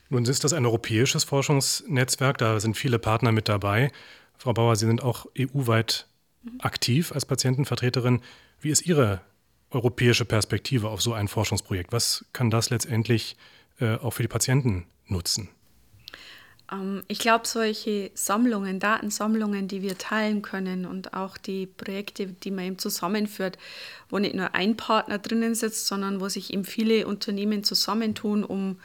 Nun 0.10 0.23
ist 0.23 0.45
das 0.45 0.53
ein 0.53 0.65
europäisches 0.65 1.25
Forschungsnetzwerk, 1.25 2.38
da 2.38 2.62
sind 2.62 2.77
viele 2.77 2.97
Partner 2.99 3.34
mit 3.34 3.49
dabei. 3.49 3.91
Frau 4.38 4.53
Bauer, 4.53 4.77
Sie 4.77 4.86
sind 4.86 5.03
auch 5.03 5.25
EU-weit 5.38 6.08
aktiv 6.60 7.12
als 7.12 7.25
Patientenvertreterin. 7.25 8.21
Wie 8.60 8.69
ist 8.69 8.86
Ihre 8.86 9.21
europäische 9.71 10.25
Perspektive 10.25 10.89
auf 10.89 11.01
so 11.01 11.13
ein 11.13 11.27
Forschungsprojekt? 11.27 11.91
Was 11.91 12.25
kann 12.33 12.49
das 12.49 12.69
letztendlich 12.69 13.36
äh, 13.79 13.95
auch 13.95 14.12
für 14.12 14.23
die 14.23 14.27
Patienten 14.27 14.86
nutzen? 15.07 15.49
Ähm, 16.71 17.03
ich 17.07 17.19
glaube, 17.19 17.47
solche 17.47 18.12
Sammlungen, 18.13 18.79
Datensammlungen, 18.79 19.67
die 19.67 19.81
wir 19.81 19.97
teilen 19.97 20.41
können 20.41 20.86
und 20.86 21.13
auch 21.13 21.38
die 21.38 21.65
Projekte, 21.65 22.27
die 22.27 22.51
man 22.51 22.65
eben 22.65 22.77
zusammenführt, 22.77 23.57
wo 24.10 24.19
nicht 24.19 24.36
nur 24.36 24.53
ein 24.55 24.77
Partner 24.77 25.17
drinnen 25.17 25.55
sitzt, 25.55 25.88
sondern 25.88 26.21
wo 26.21 26.29
sich 26.29 26.53
eben 26.53 26.65
viele 26.65 27.07
Unternehmen 27.07 27.63
zusammentun, 27.63 28.43
um 28.43 28.79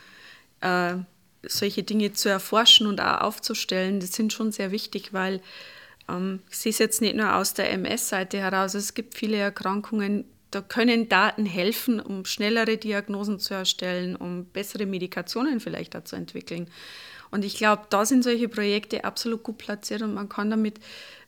äh, 0.60 0.96
solche 1.44 1.82
Dinge 1.82 2.12
zu 2.12 2.28
erforschen 2.28 2.86
und 2.86 3.00
auch 3.00 3.20
aufzustellen, 3.22 4.00
das 4.00 4.12
sind 4.12 4.32
schon 4.32 4.52
sehr 4.52 4.70
wichtig, 4.70 5.12
weil 5.12 5.40
Ähm, 6.08 6.40
ich 6.50 6.58
sehe 6.58 6.70
es 6.70 6.78
jetzt 6.78 7.00
nicht 7.00 7.16
nur 7.16 7.34
aus 7.34 7.54
der 7.54 7.70
MS-Seite 7.72 8.38
heraus, 8.38 8.74
es 8.74 8.94
gibt 8.94 9.14
viele 9.16 9.36
Erkrankungen, 9.36 10.24
da 10.50 10.60
können 10.60 11.08
Daten 11.08 11.46
helfen, 11.46 11.98
um 11.98 12.26
schnellere 12.26 12.76
Diagnosen 12.76 13.38
zu 13.38 13.54
erstellen, 13.54 14.16
um 14.16 14.44
bessere 14.44 14.84
Medikationen 14.84 15.60
vielleicht 15.60 15.96
auch 15.96 16.04
zu 16.04 16.14
entwickeln. 16.16 16.68
Und 17.30 17.46
ich 17.46 17.56
glaube, 17.56 17.84
da 17.88 18.04
sind 18.04 18.22
solche 18.22 18.50
Projekte 18.50 19.04
absolut 19.04 19.42
gut 19.42 19.56
platziert 19.56 20.02
und 20.02 20.12
man 20.12 20.28
kann 20.28 20.50
damit 20.50 20.78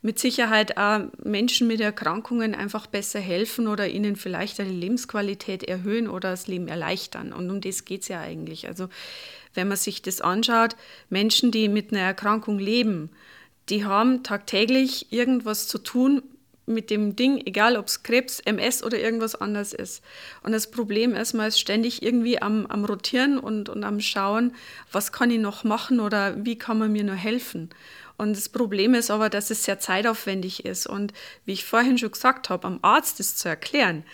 mit 0.02 0.18
Sicherheit 0.18 0.76
auch 0.76 1.00
Menschen 1.24 1.66
mit 1.66 1.80
Erkrankungen 1.80 2.54
einfach 2.54 2.86
besser 2.86 3.20
helfen 3.20 3.66
oder 3.66 3.88
ihnen 3.88 4.16
vielleicht 4.16 4.60
eine 4.60 4.68
Lebensqualität 4.68 5.64
erhöhen 5.64 6.08
oder 6.08 6.32
das 6.32 6.46
Leben 6.46 6.68
erleichtern. 6.68 7.32
Und 7.32 7.48
um 7.48 7.62
das 7.62 7.86
geht 7.86 8.02
es 8.02 8.08
ja 8.08 8.20
eigentlich. 8.20 8.68
Also 8.68 8.90
wenn 9.54 9.68
man 9.68 9.78
sich 9.78 10.02
das 10.02 10.20
anschaut, 10.20 10.76
Menschen, 11.08 11.50
die 11.50 11.70
mit 11.70 11.90
einer 11.92 12.02
Erkrankung 12.02 12.58
leben, 12.58 13.08
die 13.68 13.84
haben 13.84 14.22
tagtäglich 14.22 15.12
irgendwas 15.12 15.68
zu 15.68 15.78
tun 15.78 16.22
mit 16.66 16.90
dem 16.90 17.14
Ding, 17.14 17.42
egal 17.44 17.76
ob 17.76 17.88
es 17.88 18.02
Krebs, 18.02 18.40
MS 18.40 18.82
oder 18.82 18.98
irgendwas 18.98 19.34
anderes 19.34 19.72
ist. 19.72 20.02
Und 20.42 20.52
das 20.52 20.70
Problem 20.70 21.14
ist, 21.14 21.34
man 21.34 21.48
ist 21.48 21.60
ständig 21.60 22.02
irgendwie 22.02 22.40
am, 22.40 22.66
am 22.66 22.84
Rotieren 22.84 23.38
und, 23.38 23.68
und 23.68 23.84
am 23.84 24.00
Schauen, 24.00 24.54
was 24.90 25.12
kann 25.12 25.30
ich 25.30 25.38
noch 25.38 25.64
machen 25.64 26.00
oder 26.00 26.44
wie 26.44 26.56
kann 26.56 26.78
man 26.78 26.92
mir 26.92 27.04
nur 27.04 27.16
helfen. 27.16 27.70
Und 28.16 28.36
das 28.36 28.48
Problem 28.48 28.94
ist 28.94 29.10
aber, 29.10 29.28
dass 29.28 29.50
es 29.50 29.64
sehr 29.64 29.78
zeitaufwendig 29.78 30.64
ist. 30.64 30.86
Und 30.86 31.12
wie 31.44 31.52
ich 31.52 31.64
vorhin 31.64 31.98
schon 31.98 32.12
gesagt 32.12 32.48
habe, 32.48 32.66
am 32.66 32.78
Arzt 32.82 33.18
das 33.18 33.36
zu 33.36 33.48
erklären, 33.48 34.04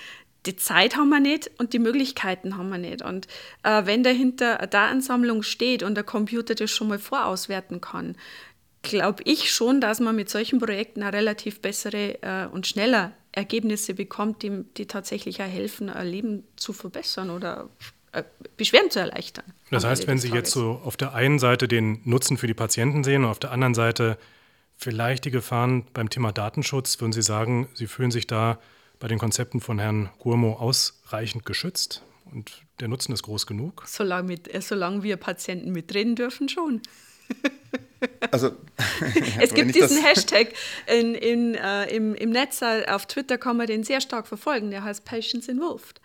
die 0.47 0.57
Zeit 0.57 0.97
haben 0.97 1.11
wir 1.11 1.21
nicht 1.21 1.51
und 1.59 1.75
die 1.75 1.79
Möglichkeiten 1.79 2.57
haben 2.57 2.71
wir 2.71 2.79
nicht. 2.79 3.03
Und 3.03 3.29
äh, 3.63 3.85
wenn 3.85 4.03
dahinter 4.03 4.59
eine 4.59 4.69
Datensammlung 4.69 5.43
steht 5.43 5.83
und 5.83 5.95
der 5.95 6.05
Computer 6.05 6.55
das 6.55 6.71
schon 6.71 6.89
mal 6.89 6.99
vorauswerten 6.99 7.83
kann, 7.83 8.17
glaube 8.83 9.23
ich 9.25 9.53
schon, 9.53 9.81
dass 9.81 10.01
man 10.01 10.17
mit 10.17 10.31
solchen 10.31 10.59
Projekten 10.59 11.03
auch 11.03 11.13
relativ 11.13 11.61
bessere 11.61 12.23
äh, 12.23 12.47
und 12.47 12.67
schneller 12.67 13.13
Ergebnisse 13.33 13.95
bekommt, 13.95 14.43
die, 14.43 14.65
die 14.77 14.87
tatsächlich 14.87 15.41
auch 15.43 15.47
helfen, 15.47 15.89
ein 15.89 16.07
Leben 16.07 16.45
zu 16.57 16.73
verbessern 16.73 17.31
oder 17.31 17.69
äh, 18.13 18.25
Beschwerden 18.57 18.91
zu 18.91 18.99
erleichtern. 18.99 19.45
Das 19.71 19.85
heißt, 19.85 20.07
wenn 20.07 20.19
Sie 20.19 20.31
jetzt 20.31 20.51
so 20.51 20.81
auf 20.85 20.97
der 20.97 21.15
einen 21.15 21.39
Seite 21.39 21.69
den 21.69 22.01
Nutzen 22.05 22.37
für 22.37 22.47
die 22.47 22.55
Patienten 22.55 23.05
sehen 23.05 23.25
und 23.25 23.31
auf 23.31 23.39
der 23.39 23.53
anderen 23.53 23.75
Seite 23.75 24.19
vielleicht 24.77 25.27
die 25.27 25.31
Gefahren 25.31 25.87
beim 25.93 26.11
Thema 26.11 26.33
Datenschutz, 26.33 27.01
würden 27.01 27.13
Sie 27.13 27.23
sagen, 27.23 27.69
Sie 27.75 27.87
fühlen 27.87 28.11
sich 28.11 28.27
da 28.27 28.59
bei 28.99 29.07
den 29.09 29.19
Konzepten 29.19 29.61
von 29.61 29.79
Herrn 29.79 30.11
Gurmo 30.19 30.55
ausreichend 30.55 31.47
geschützt 31.47 32.03
und 32.33 32.63
der 32.81 32.89
Nutzen 32.89 33.13
ist 33.13 33.23
groß 33.23 33.47
genug? 33.47 33.85
Solange, 33.87 34.27
mit, 34.27 34.53
äh, 34.53 34.61
solange 34.61 35.03
wir 35.03 35.17
Patienten 35.17 35.71
mitreden 35.73 36.17
dürfen, 36.17 36.49
schon. 36.49 36.83
Also, 38.31 38.53
es 39.41 39.53
gibt 39.53 39.75
diesen 39.75 40.03
Hashtag 40.03 40.55
in, 40.87 41.15
in, 41.15 41.55
äh, 41.55 41.95
im, 41.95 42.15
im 42.15 42.31
Netz, 42.31 42.63
äh, 42.63 42.87
auf 42.89 43.07
Twitter 43.07 43.39
kann 43.39 43.57
man 43.57 43.67
den 43.67 43.85
sehr 43.85 44.01
stark 44.01 44.27
verfolgen, 44.27 44.71
der 44.71 44.85
heißt 44.85 45.05
Patients 45.05 45.49
Involved. 45.49 46.01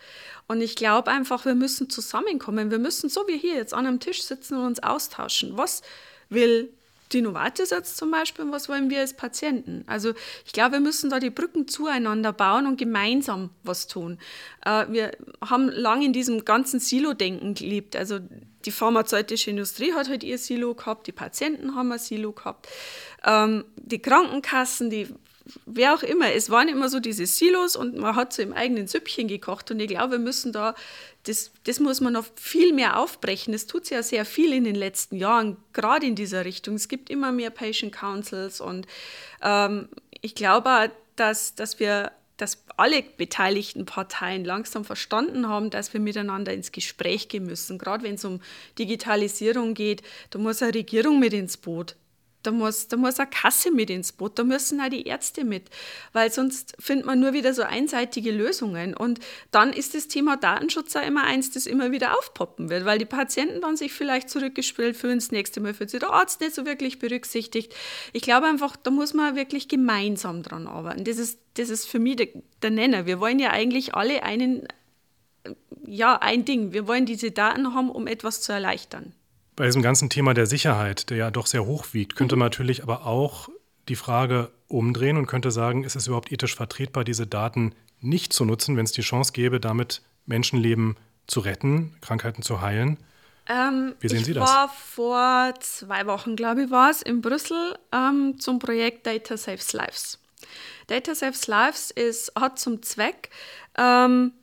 Und 0.48 0.62
ich 0.62 0.76
glaube 0.76 1.12
einfach, 1.12 1.46
wir 1.46 1.56
müssen 1.56 1.90
zusammenkommen. 1.90 2.70
Wir 2.70 2.80
müssen, 2.80 3.10
so 3.10 3.28
wie 3.28 3.38
hier 3.38 3.56
jetzt 3.56 3.74
an 3.74 3.86
einem 3.86 4.00
Tisch 4.00 4.24
sitzen 4.24 4.58
und 4.58 4.66
uns 4.66 4.84
austauschen. 4.84 5.58
Was 5.58 5.82
will 6.30 6.70
die 7.12 7.22
Novartis 7.22 7.70
jetzt 7.70 7.98
zum 7.98 8.12
Beispiel, 8.12 8.46
was 8.52 8.68
wollen 8.68 8.90
wir 8.90 9.00
als 9.00 9.16
Patienten? 9.16 9.84
Also 9.88 10.14
ich 10.46 10.54
glaube, 10.54 10.74
wir 10.74 10.80
müssen 10.80 11.10
da 11.10 11.20
die 11.20 11.30
Brücken 11.30 11.68
zueinander 11.68 12.34
bauen 12.34 12.68
und 12.68 12.78
gemeinsam 12.78 13.52
was 13.64 13.88
tun. 13.88 14.20
Äh, 14.66 14.86
wir 14.90 15.12
haben 15.42 15.70
lange 15.70 16.06
in 16.06 16.14
diesem 16.14 16.46
ganzen 16.46 16.80
Silo-Denken 16.80 17.54
gelebt. 17.54 17.96
Also 17.96 18.20
die 18.66 18.72
pharmazeutische 18.72 19.50
Industrie 19.50 19.94
hat 19.94 20.10
halt 20.10 20.24
ihr 20.24 20.38
Silo 20.38 20.74
gehabt, 20.74 21.08
die 21.08 21.12
Patienten 21.12 21.76
haben 21.76 21.92
ein 21.92 22.00
Silo 22.00 22.32
gehabt, 22.32 22.68
ähm, 23.24 23.66
die 23.76 24.00
Krankenkassen, 24.00 24.90
die 24.90 25.08
wer 25.66 25.94
auch 25.94 26.04
immer, 26.04 26.32
es 26.32 26.50
waren 26.50 26.68
immer 26.68 26.90
so 26.90 27.00
diese 27.00 27.26
Silos 27.26 27.76
und 27.76 27.96
man 27.98 28.16
hat 28.16 28.34
so 28.34 28.42
im 28.42 28.54
eigenen 28.54 28.88
Süppchen 28.88 29.28
gekocht 29.28 29.70
und 29.72 29.80
ich 29.80 29.88
glaube, 29.88 30.14
wir 30.14 30.20
müssen 30.20 30.52
da, 30.52 30.76
das, 31.24 31.52
das 31.66 31.80
muss 31.80 32.02
man 32.02 32.14
noch 32.14 32.26
viel 32.36 32.74
mehr 32.74 33.00
aufbrechen. 33.00 33.54
Es 33.54 33.68
tut 33.68 33.90
ja 33.90 34.04
sehr 34.04 34.26
viel 34.26 34.54
in 34.54 34.64
den 34.64 34.76
letzten 34.76 35.18
Jahren, 35.18 35.58
gerade 35.74 36.06
in 36.06 36.16
dieser 36.16 36.46
Richtung. 36.46 36.76
Es 36.76 36.88
gibt 36.88 37.10
immer 37.10 37.32
mehr 37.32 37.50
Patient 37.50 37.94
Councils 37.94 38.60
und 38.60 38.88
ähm, 39.42 39.90
ich 40.22 40.36
glaube, 40.36 40.92
dass, 41.16 41.56
dass 41.56 41.80
wir 41.80 42.12
dass 42.38 42.64
alle 42.78 43.02
beteiligten 43.02 43.86
Parteien 43.86 44.44
langsam 44.44 44.84
verstanden 44.86 45.48
haben, 45.48 45.70
dass 45.70 45.94
wir 45.94 46.00
miteinander 46.00 46.54
ins 46.54 46.72
Gespräch 46.72 47.30
gehen 47.30 47.46
müssen. 47.46 47.78
Gerade 47.78 48.04
wenn 48.04 48.16
es 48.16 48.26
um 48.26 48.42
Digitalisierung 48.78 49.74
geht, 49.74 50.02
da 50.32 50.40
muss 50.40 50.62
eine 50.62 50.74
Regierung 50.74 51.20
mit 51.20 51.34
ins 51.34 51.58
Boot. 51.58 51.96
Da 52.46 52.52
muss, 52.52 52.88
da 52.88 52.98
muss 52.98 53.20
eine 53.20 53.30
Kasse 53.30 53.72
mit 53.72 53.90
ins 53.90 54.12
Boot, 54.12 54.38
da 54.38 54.44
müssen 54.44 54.80
auch 54.80 54.90
die 54.90 55.04
Ärzte 55.04 55.44
mit, 55.44 55.70
weil 56.14 56.32
sonst 56.32 56.76
findet 56.80 57.06
man 57.06 57.20
nur 57.20 57.34
wieder 57.34 57.54
so 57.54 57.64
einseitige 57.64 58.32
Lösungen. 58.32 58.96
Und 58.96 59.20
dann 59.52 59.74
ist 59.74 59.96
das 59.96 60.08
Thema 60.08 60.38
Datenschutz 60.38 60.96
auch 60.96 61.06
immer 61.06 61.24
eins, 61.24 61.52
das 61.52 61.66
immer 61.66 61.92
wieder 61.92 62.18
aufpoppen 62.18 62.70
wird, 62.70 62.86
weil 62.86 63.00
die 63.00 63.06
Patienten 63.06 63.62
dann 63.62 63.78
sich 63.78 63.94
vielleicht 63.94 64.30
zurückgespielt 64.30 64.96
fühlen, 64.96 65.20
das 65.20 65.32
nächste 65.32 65.60
Mal 65.60 65.74
fühlt 65.74 65.90
sich 65.90 66.00
der 66.00 66.12
Arzt 66.12 66.42
nicht 66.42 66.54
so 66.54 66.66
wirklich 66.66 67.00
berücksichtigt. 67.00 67.74
Ich 68.14 68.22
glaube 68.22 68.48
einfach, 68.48 68.76
da 68.76 68.92
muss 68.92 69.14
man 69.14 69.36
wirklich 69.36 69.68
gemeinsam 69.68 70.44
dran 70.44 70.68
arbeiten. 70.68 71.04
Das 71.04 71.18
ist, 71.18 71.40
das 71.56 71.70
ist 71.70 71.88
für 71.88 72.00
mich 72.00 72.18
der, 72.18 72.28
der 72.62 72.70
Nenner. 72.70 73.06
Wir 73.06 73.20
wollen 73.20 73.40
ja 73.40 73.52
eigentlich 73.52 73.96
alle 73.96 74.24
einen, 74.24 74.68
ja, 75.86 76.18
ein 76.18 76.46
Ding. 76.46 76.74
Wir 76.74 76.88
wollen 76.88 77.06
diese 77.06 77.32
Daten 77.32 77.74
haben, 77.74 77.90
um 77.90 78.08
etwas 78.08 78.42
zu 78.42 78.52
erleichtern. 78.52 79.14
Bei 79.56 79.66
diesem 79.66 79.82
ganzen 79.82 80.10
Thema 80.10 80.34
der 80.34 80.48
Sicherheit, 80.48 81.10
der 81.10 81.18
ja 81.18 81.32
doch 81.32 81.48
sehr 81.48 81.66
hoch 81.66 81.88
wiegt, 81.94 82.16
könnte 82.16 82.36
man 82.36 82.48
natürlich 82.48 82.84
aber 82.84 83.06
auch 83.06 83.50
die 83.88 83.96
Frage 83.96 84.52
umdrehen 84.68 85.16
und 85.16 85.28
könnte 85.28 85.52
sagen, 85.52 85.84
ist 85.84 85.96
es 85.96 86.08
überhaupt 86.08 86.32
ethisch 86.32 86.56
vertretbar, 86.56 87.04
diese 87.04 87.26
Daten 87.26 87.74
nicht 88.02 88.34
zu 88.34 88.44
nutzen, 88.44 88.76
wenn 88.76 88.86
es 88.86 88.92
die 88.92 89.02
Chance 89.02 89.32
gäbe, 89.32 89.60
damit 89.60 90.02
Menschenleben 90.26 90.98
zu 91.28 91.40
retten, 91.40 91.96
Krankheiten 92.02 92.42
zu 92.42 92.62
heilen? 92.62 92.98
Ähm, 93.48 93.94
Wie 94.00 94.10
sehen 94.10 94.24
Sie 94.24 94.34
das? 94.34 94.50
Ich 94.50 94.56
war 94.56 94.70
vor 94.70 95.54
zwei 95.60 96.06
Wochen, 96.08 96.36
glaube 96.36 96.64
ich, 96.64 96.72
war 96.72 96.90
es 96.90 97.02
in 97.02 97.22
Brüssel 97.22 97.78
ähm, 97.94 98.40
zum 98.40 98.60
Projekt 98.60 99.06
Data 99.06 99.38
Saves 99.38 99.72
Lives. 99.74 100.20
Data 100.88 101.16
Saves 101.16 101.48
Lives 101.48 101.92
ist, 101.92 102.34
hat 102.36 102.60
zum 102.60 102.82
Zweck, 102.82 103.30
ähm, 103.78 104.34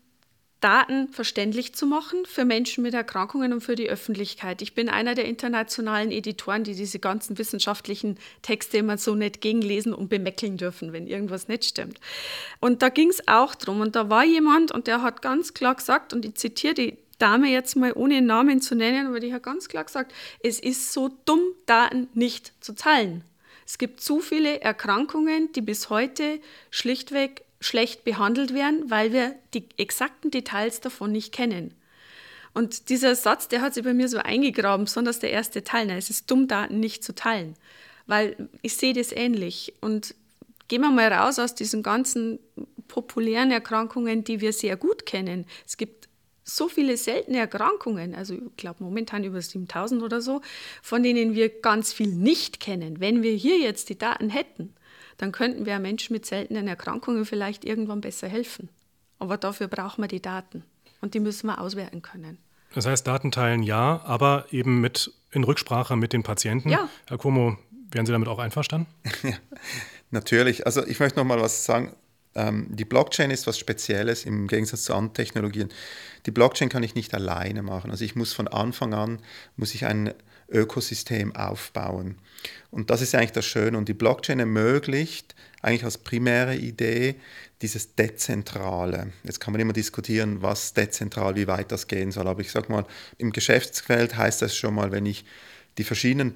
Daten 0.62 1.08
verständlich 1.08 1.74
zu 1.74 1.86
machen 1.86 2.24
für 2.24 2.44
Menschen 2.44 2.82
mit 2.82 2.94
Erkrankungen 2.94 3.52
und 3.52 3.62
für 3.62 3.74
die 3.74 3.90
Öffentlichkeit. 3.90 4.62
Ich 4.62 4.74
bin 4.74 4.88
einer 4.88 5.14
der 5.14 5.24
internationalen 5.24 6.12
Editoren, 6.12 6.62
die 6.62 6.76
diese 6.76 7.00
ganzen 7.00 7.36
wissenschaftlichen 7.36 8.16
Texte 8.42 8.78
immer 8.78 8.96
so 8.96 9.16
nicht 9.16 9.40
gegenlesen 9.40 9.92
und 9.92 10.08
bemeckeln 10.08 10.56
dürfen, 10.56 10.92
wenn 10.92 11.08
irgendwas 11.08 11.48
nicht 11.48 11.64
stimmt. 11.64 11.98
Und 12.60 12.80
da 12.80 12.90
ging 12.90 13.10
es 13.10 13.26
auch 13.26 13.56
drum. 13.56 13.80
Und 13.80 13.96
da 13.96 14.08
war 14.08 14.24
jemand 14.24 14.70
und 14.70 14.86
der 14.86 15.02
hat 15.02 15.20
ganz 15.20 15.52
klar 15.52 15.74
gesagt, 15.74 16.12
und 16.12 16.24
ich 16.24 16.36
zitiere 16.36 16.74
die 16.74 16.98
Dame 17.18 17.48
jetzt 17.48 17.74
mal 17.74 17.92
ohne 17.94 18.22
Namen 18.22 18.60
zu 18.60 18.76
nennen, 18.76 19.08
aber 19.08 19.18
die 19.18 19.34
hat 19.34 19.42
ganz 19.42 19.68
klar 19.68 19.84
gesagt, 19.84 20.14
es 20.42 20.60
ist 20.60 20.92
so 20.92 21.10
dumm, 21.24 21.42
Daten 21.66 22.08
nicht 22.14 22.52
zu 22.60 22.74
teilen. 22.74 23.24
Es 23.66 23.78
gibt 23.78 24.00
zu 24.00 24.20
viele 24.20 24.60
Erkrankungen, 24.60 25.50
die 25.52 25.60
bis 25.60 25.90
heute 25.90 26.40
schlichtweg 26.70 27.42
schlecht 27.62 28.04
behandelt 28.04 28.54
werden, 28.54 28.90
weil 28.90 29.12
wir 29.12 29.34
die 29.54 29.64
exakten 29.76 30.30
Details 30.30 30.80
davon 30.80 31.12
nicht 31.12 31.32
kennen. 31.32 31.74
Und 32.54 32.90
dieser 32.90 33.14
Satz, 33.14 33.48
der 33.48 33.62
hat 33.62 33.74
sich 33.74 33.84
bei 33.84 33.94
mir 33.94 34.08
so 34.08 34.18
eingegraben, 34.18 34.84
besonders 34.84 35.20
der 35.20 35.30
erste 35.30 35.64
Teil. 35.64 35.86
Na, 35.86 35.96
es 35.96 36.10
ist 36.10 36.30
dumm, 36.30 36.48
Daten 36.48 36.80
nicht 36.80 37.02
zu 37.02 37.14
teilen, 37.14 37.54
weil 38.06 38.48
ich 38.60 38.76
sehe 38.76 38.92
das 38.92 39.12
ähnlich. 39.12 39.72
Und 39.80 40.14
gehen 40.68 40.82
wir 40.82 40.90
mal 40.90 41.10
raus 41.12 41.38
aus 41.38 41.54
diesen 41.54 41.82
ganzen 41.82 42.38
populären 42.88 43.50
Erkrankungen, 43.50 44.24
die 44.24 44.40
wir 44.40 44.52
sehr 44.52 44.76
gut 44.76 45.06
kennen. 45.06 45.46
Es 45.66 45.78
gibt 45.78 46.08
so 46.44 46.68
viele 46.68 46.96
seltene 46.96 47.38
Erkrankungen, 47.38 48.14
also 48.14 48.34
ich 48.34 48.56
glaube 48.56 48.82
momentan 48.82 49.24
über 49.24 49.40
7000 49.40 50.02
oder 50.02 50.20
so, 50.20 50.42
von 50.82 51.02
denen 51.02 51.34
wir 51.34 51.48
ganz 51.48 51.92
viel 51.92 52.08
nicht 52.08 52.60
kennen. 52.60 53.00
Wenn 53.00 53.22
wir 53.22 53.32
hier 53.32 53.58
jetzt 53.58 53.88
die 53.88 53.96
Daten 53.96 54.28
hätten, 54.28 54.74
dann 55.18 55.32
könnten 55.32 55.66
wir 55.66 55.78
Menschen 55.78 56.12
mit 56.12 56.26
seltenen 56.26 56.68
Erkrankungen 56.68 57.24
vielleicht 57.24 57.64
irgendwann 57.64 58.00
besser 58.00 58.28
helfen. 58.28 58.68
Aber 59.18 59.36
dafür 59.36 59.68
brauchen 59.68 60.02
wir 60.02 60.08
die 60.08 60.22
Daten 60.22 60.64
und 61.00 61.14
die 61.14 61.20
müssen 61.20 61.46
wir 61.46 61.60
auswerten 61.60 62.02
können. 62.02 62.38
Das 62.74 62.86
heißt, 62.86 63.06
Datenteilen 63.06 63.62
ja, 63.62 64.00
aber 64.04 64.46
eben 64.50 64.80
mit 64.80 65.12
in 65.30 65.44
Rücksprache 65.44 65.96
mit 65.96 66.12
den 66.12 66.22
Patienten. 66.22 66.68
Ja. 66.68 66.88
Herr 67.06 67.18
Como, 67.18 67.56
wären 67.90 68.06
Sie 68.06 68.12
damit 68.12 68.28
auch 68.28 68.38
einverstanden? 68.38 68.86
Ja, 69.22 69.36
natürlich. 70.10 70.66
Also 70.66 70.86
ich 70.86 71.00
möchte 71.00 71.18
noch 71.18 71.24
mal 71.24 71.40
was 71.40 71.64
sagen. 71.64 71.94
Ähm, 72.34 72.66
die 72.70 72.84
Blockchain 72.84 73.30
ist 73.30 73.46
was 73.46 73.58
Spezielles 73.58 74.24
im 74.24 74.48
Gegensatz 74.48 74.84
zu 74.84 74.94
anderen 74.94 75.14
Technologien. 75.14 75.68
Die 76.26 76.30
Blockchain 76.30 76.68
kann 76.68 76.82
ich 76.82 76.94
nicht 76.94 77.14
alleine 77.14 77.62
machen. 77.62 77.90
Also 77.90 78.04
ich 78.04 78.16
muss 78.16 78.32
von 78.32 78.48
Anfang 78.48 78.94
an 78.94 79.20
muss 79.56 79.74
ich 79.74 79.86
ein 79.86 80.14
Ökosystem 80.52 81.34
aufbauen. 81.34 82.16
Und 82.70 82.90
das 82.90 83.02
ist 83.02 83.14
eigentlich 83.14 83.32
das 83.32 83.46
Schöne. 83.46 83.78
Und 83.78 83.88
die 83.88 83.94
Blockchain 83.94 84.38
ermöglicht 84.40 85.34
eigentlich 85.60 85.84
als 85.84 85.98
primäre 85.98 86.56
Idee 86.56 87.16
dieses 87.62 87.94
Dezentrale. 87.94 89.12
Jetzt 89.22 89.40
kann 89.40 89.52
man 89.52 89.60
immer 89.60 89.72
diskutieren, 89.72 90.42
was 90.42 90.74
dezentral, 90.74 91.36
wie 91.36 91.46
weit 91.46 91.70
das 91.70 91.86
gehen 91.86 92.10
soll. 92.10 92.26
Aber 92.26 92.40
ich 92.40 92.50
sage 92.50 92.72
mal, 92.72 92.84
im 93.18 93.32
Geschäftsfeld 93.32 94.16
heißt 94.16 94.42
das 94.42 94.56
schon 94.56 94.74
mal, 94.74 94.90
wenn 94.90 95.06
ich 95.06 95.24
die 95.78 95.84
verschiedenen 95.84 96.34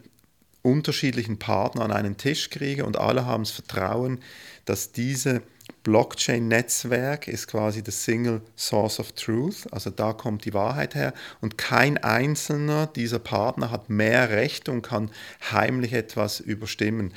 unterschiedlichen 0.62 1.38
Partner 1.38 1.82
an 1.82 1.92
einen 1.92 2.16
Tisch 2.16 2.50
kriege 2.50 2.84
und 2.84 2.96
alle 2.96 3.24
haben 3.24 3.44
das 3.44 3.52
Vertrauen, 3.52 4.20
dass 4.64 4.92
diese 4.92 5.42
Blockchain-Netzwerk 5.86 7.28
ist 7.28 7.46
quasi 7.46 7.80
das 7.80 8.02
Single 8.02 8.42
Source 8.56 8.98
of 8.98 9.12
Truth, 9.12 9.72
also 9.72 9.88
da 9.88 10.12
kommt 10.12 10.44
die 10.44 10.52
Wahrheit 10.52 10.96
her 10.96 11.14
und 11.40 11.58
kein 11.58 11.96
einzelner 11.96 12.88
dieser 12.88 13.20
Partner 13.20 13.70
hat 13.70 13.88
mehr 13.88 14.30
Recht 14.30 14.68
und 14.68 14.82
kann 14.82 15.12
heimlich 15.52 15.92
etwas 15.92 16.40
überstimmen. 16.40 17.14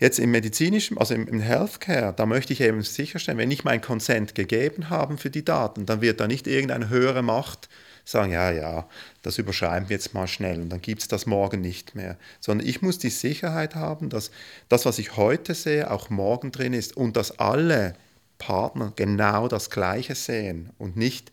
Jetzt 0.00 0.18
im 0.18 0.32
medizinischen, 0.32 0.98
also 0.98 1.14
im, 1.14 1.38
Healthcare, 1.38 2.12
da 2.12 2.26
möchte 2.26 2.52
ich 2.52 2.60
eben 2.60 2.82
sicherstellen, 2.82 3.38
wenn 3.38 3.52
ich 3.52 3.62
mein 3.62 3.80
Consent 3.80 4.34
gegeben 4.34 4.90
habe 4.90 5.16
für 5.16 5.30
die 5.30 5.44
Daten, 5.44 5.86
dann 5.86 6.00
wird 6.00 6.18
da 6.18 6.26
nicht 6.26 6.48
irgendeine 6.48 6.88
höhere 6.88 7.22
Macht 7.22 7.68
sagen, 8.04 8.32
ja, 8.32 8.50
ja, 8.50 8.88
das 9.22 9.38
überschreiben 9.38 9.90
wir 9.90 9.94
jetzt 9.94 10.12
mal 10.12 10.26
schnell 10.26 10.60
und 10.60 10.70
dann 10.70 10.80
gibt 10.80 11.02
es 11.02 11.08
das 11.08 11.26
morgen 11.26 11.60
nicht 11.60 11.94
mehr. 11.94 12.16
Sondern 12.40 12.66
ich 12.66 12.82
muss 12.82 12.98
die 12.98 13.10
Sicherheit 13.10 13.76
haben, 13.76 14.08
dass 14.08 14.32
das, 14.68 14.86
was 14.86 14.98
ich 14.98 15.16
heute 15.16 15.54
sehe, 15.54 15.88
auch 15.88 16.10
morgen 16.10 16.50
drin 16.50 16.72
ist 16.72 16.96
und 16.96 17.16
dass 17.16 17.38
alle 17.38 17.94
Partner 18.38 18.92
genau 18.96 19.48
das 19.48 19.70
Gleiche 19.70 20.14
sehen 20.14 20.70
und 20.78 20.96
nicht 20.96 21.30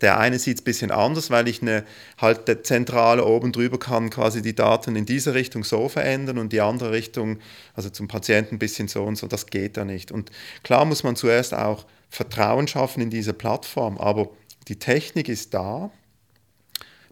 der 0.00 0.18
eine 0.18 0.38
sieht 0.38 0.56
es 0.56 0.62
ein 0.62 0.64
bisschen 0.64 0.90
anders, 0.90 1.30
weil 1.30 1.46
ich 1.46 1.62
eine 1.62 1.84
halt 2.18 2.48
der 2.48 2.64
Zentrale 2.64 3.24
oben 3.24 3.52
drüber 3.52 3.78
kann 3.78 4.10
quasi 4.10 4.42
die 4.42 4.54
Daten 4.54 4.96
in 4.96 5.06
diese 5.06 5.34
Richtung 5.34 5.62
so 5.62 5.88
verändern 5.88 6.38
und 6.38 6.52
die 6.52 6.60
andere 6.60 6.90
Richtung, 6.90 7.38
also 7.74 7.88
zum 7.88 8.08
Patienten 8.08 8.56
ein 8.56 8.58
bisschen 8.58 8.88
so 8.88 9.04
und 9.04 9.16
so, 9.16 9.28
das 9.28 9.46
geht 9.46 9.76
da 9.76 9.84
nicht. 9.84 10.10
Und 10.10 10.30
klar 10.64 10.84
muss 10.84 11.04
man 11.04 11.14
zuerst 11.14 11.54
auch 11.54 11.86
Vertrauen 12.10 12.66
schaffen 12.66 13.00
in 13.00 13.10
diese 13.10 13.32
Plattform, 13.32 13.96
aber 13.98 14.30
die 14.66 14.78
Technik 14.78 15.28
ist 15.28 15.54
da. 15.54 15.90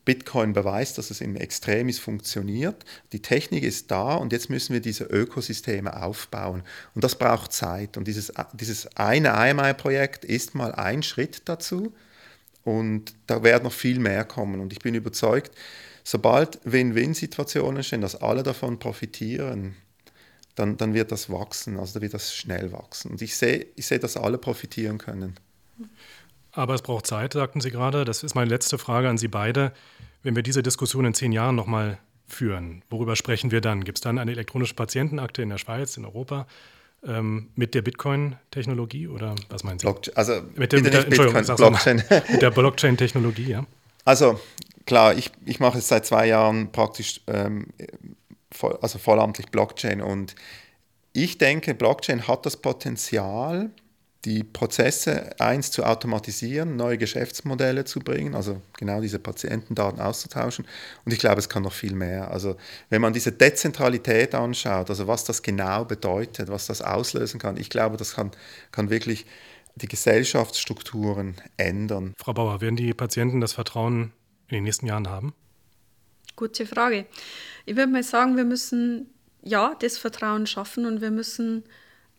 Bitcoin 0.05 0.53
beweist, 0.53 0.99
dass 0.99 1.11
es 1.11 1.21
in 1.21 1.37
Extremis 1.37 1.99
funktioniert. 1.99 2.85
Die 3.13 3.23
Technik 3.23 3.65
ist 3.65 3.91
da 3.91 4.15
und 4.17 4.33
jetzt 4.33 4.51
müssen 4.51 4.75
wir 4.75 4.81
diese 4.81 5.05
Ökosysteme 5.05 6.03
aufbauen. 6.03 6.63
Und 6.95 7.05
das 7.05 7.17
braucht 7.17 7.53
Zeit. 7.53 7.97
Und 7.97 8.07
dieses, 8.07 8.33
dieses 8.53 8.97
eine 8.97 9.29
IMI-Projekt 9.51 10.25
ist 10.25 10.55
mal 10.55 10.73
ein 10.75 11.03
Schritt 11.03 11.43
dazu. 11.47 11.95
Und 12.65 13.15
da 13.27 13.43
wird 13.43 13.65
noch 13.65 13.73
viel 13.73 13.99
mehr 13.99 14.25
kommen. 14.25 14.61
Und 14.61 14.73
ich 14.73 14.79
bin 14.79 14.95
überzeugt, 14.95 15.53
sobald 16.03 16.61
Win-Win-Situationen 16.65 17.77
entstehen, 17.77 18.01
dass 18.01 18.17
alle 18.17 18.43
davon 18.43 18.79
profitieren, 18.79 19.75
dann, 20.55 20.77
dann 20.77 20.95
wird 20.95 21.13
das 21.13 21.31
wachsen. 21.31 21.79
Also 21.79 21.95
da 21.95 22.03
wird 22.03 22.15
das 22.15 22.35
schnell 22.35 22.73
wachsen. 22.73 23.11
Und 23.11 23.23
ich 23.23 23.37
sehe, 23.37 23.67
ich 23.77 23.87
sehe, 23.87 23.99
dass 23.99 24.17
alle 24.17 24.39
profitieren 24.39 24.99
können. 24.99 25.35
Aber 26.55 26.75
es 26.75 26.83
braucht 26.83 27.07
Zeit, 27.07 27.33
sagten 27.33 27.61
Sie 27.61 27.71
gerade. 27.71 28.05
Das 28.05 28.23
ist 28.23 28.35
meine 28.35 28.49
letzte 28.49 28.79
Frage 28.79 29.09
an 29.09 29.19
Sie 29.19 29.29
beide. 29.29 29.73
Wenn 30.23 30.37
wir 30.37 30.43
diese 30.43 30.63
Diskussion 30.63 31.05
in 31.05 31.15
zehn 31.15 31.33
Jahren 31.33 31.57
nochmal 31.57 31.99
führen, 32.27 32.83
worüber 32.91 33.17
sprechen 33.17 33.51
wir 33.51 33.61
dann? 33.61 33.85
Gibt 33.85 33.99
es 33.99 34.03
dann 34.03 34.19
eine 34.19 34.31
elektronische 34.31 34.75
Patientenakte 34.75 35.43
in 35.43 35.51
der 35.51 35.59
Schweiz, 35.59 35.97
in 35.97 36.05
Europa? 36.05 36.47
Ähm, 37.07 37.51
mit 37.55 37.75
der 37.75 37.83
Bitcoin-Technologie 37.83 39.09
oder 39.09 39.35
was 39.51 39.63
meinen 39.63 39.79
Sie? 39.79 39.85
Blockchain, 39.85 40.17
also 40.17 40.41
mit, 40.55 40.73
dem, 40.73 40.83
mit 40.83 40.95
der, 40.95 41.03
Bitcoin, 41.03 41.45
Blockchain. 41.45 42.03
mit 42.31 42.41
der 42.41 42.51
Blockchain-Technologie, 42.51 43.51
ja. 43.51 43.67
Also 44.07 44.41
klar, 44.87 45.15
ich, 45.15 45.31
ich 45.45 45.61
mache 45.61 45.79
es 45.79 45.89
seit 45.89 46.07
zwei 46.07 46.27
Jahren 46.27 46.73
praktisch 46.73 47.21
ähm, 47.27 47.67
voll, 48.51 48.79
also 48.81 48.99
vollamtlich 48.99 49.49
Blockchain 49.49 50.01
und 50.01 50.35
ich 51.13 51.39
denke, 51.39 51.75
Blockchain 51.75 52.27
hat 52.27 52.47
das 52.47 52.57
Potenzial, 52.57 53.71
die 54.25 54.43
Prozesse 54.43 55.39
eins 55.39 55.71
zu 55.71 55.85
automatisieren, 55.85 56.77
neue 56.77 56.97
Geschäftsmodelle 56.97 57.85
zu 57.85 58.01
bringen, 58.01 58.35
also 58.35 58.63
genau 58.79 59.01
diese 59.01 59.19
Patientendaten 59.19 60.01
auszutauschen. 60.01 60.65
Und 61.05 61.13
ich 61.13 61.19
glaube, 61.19 61.41
es 61.41 61.49
kann 61.49 61.63
noch 61.63 61.73
viel 61.73 61.95
mehr. 61.95 62.31
Also 62.31 62.57
wenn 62.89 63.03
man 63.03 63.13
diese 63.13 63.33
Dezentralität 63.33 64.35
anschaut, 64.35 64.89
also 64.89 65.07
was 65.07 65.25
das 65.25 65.43
genau 65.43 65.85
bedeutet, 65.85 66.49
was 66.49 66.67
das 66.67 66.81
auslösen 66.81 67.39
kann, 67.39 67.57
ich 67.59 67.69
glaube, 67.69 67.97
das 67.97 68.15
kann, 68.15 68.31
kann 68.73 68.89
wirklich 68.89 69.27
die 69.75 69.89
Gesellschaftsstrukturen 69.89 71.37
ändern. 71.57 72.15
Frau 72.17 72.33
Bauer, 72.33 72.61
werden 72.61 72.77
die 72.77 72.95
Patienten 72.95 73.41
das 73.41 73.53
Vertrauen 73.53 74.13
in 74.49 74.57
den 74.57 74.65
nächsten 74.65 74.87
Jahren 74.87 75.09
haben? 75.09 75.35
Gute 76.37 76.67
Frage. 76.67 77.07
Ich 77.67 77.77
würde 77.77 77.93
mal 77.93 78.03
sagen, 78.03 78.37
wir 78.37 78.45
müssen 78.45 79.11
ja 79.43 79.77
das 79.81 79.99
Vertrauen 79.99 80.47
schaffen 80.47 80.87
und 80.87 81.01
wir 81.01 81.11
müssen 81.11 81.65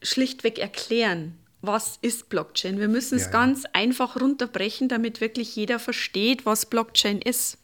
schlichtweg 0.01 0.59
erklären, 0.59 1.37
was 1.67 1.97
ist 2.01 2.29
Blockchain. 2.29 2.79
Wir 2.79 2.87
müssen 2.87 3.15
es 3.15 3.25
ja, 3.25 3.31
ganz 3.31 3.63
ja. 3.63 3.69
einfach 3.73 4.19
runterbrechen, 4.19 4.87
damit 4.87 5.21
wirklich 5.21 5.55
jeder 5.55 5.79
versteht, 5.79 6.45
was 6.45 6.65
Blockchain 6.65 7.21
ist. 7.21 7.57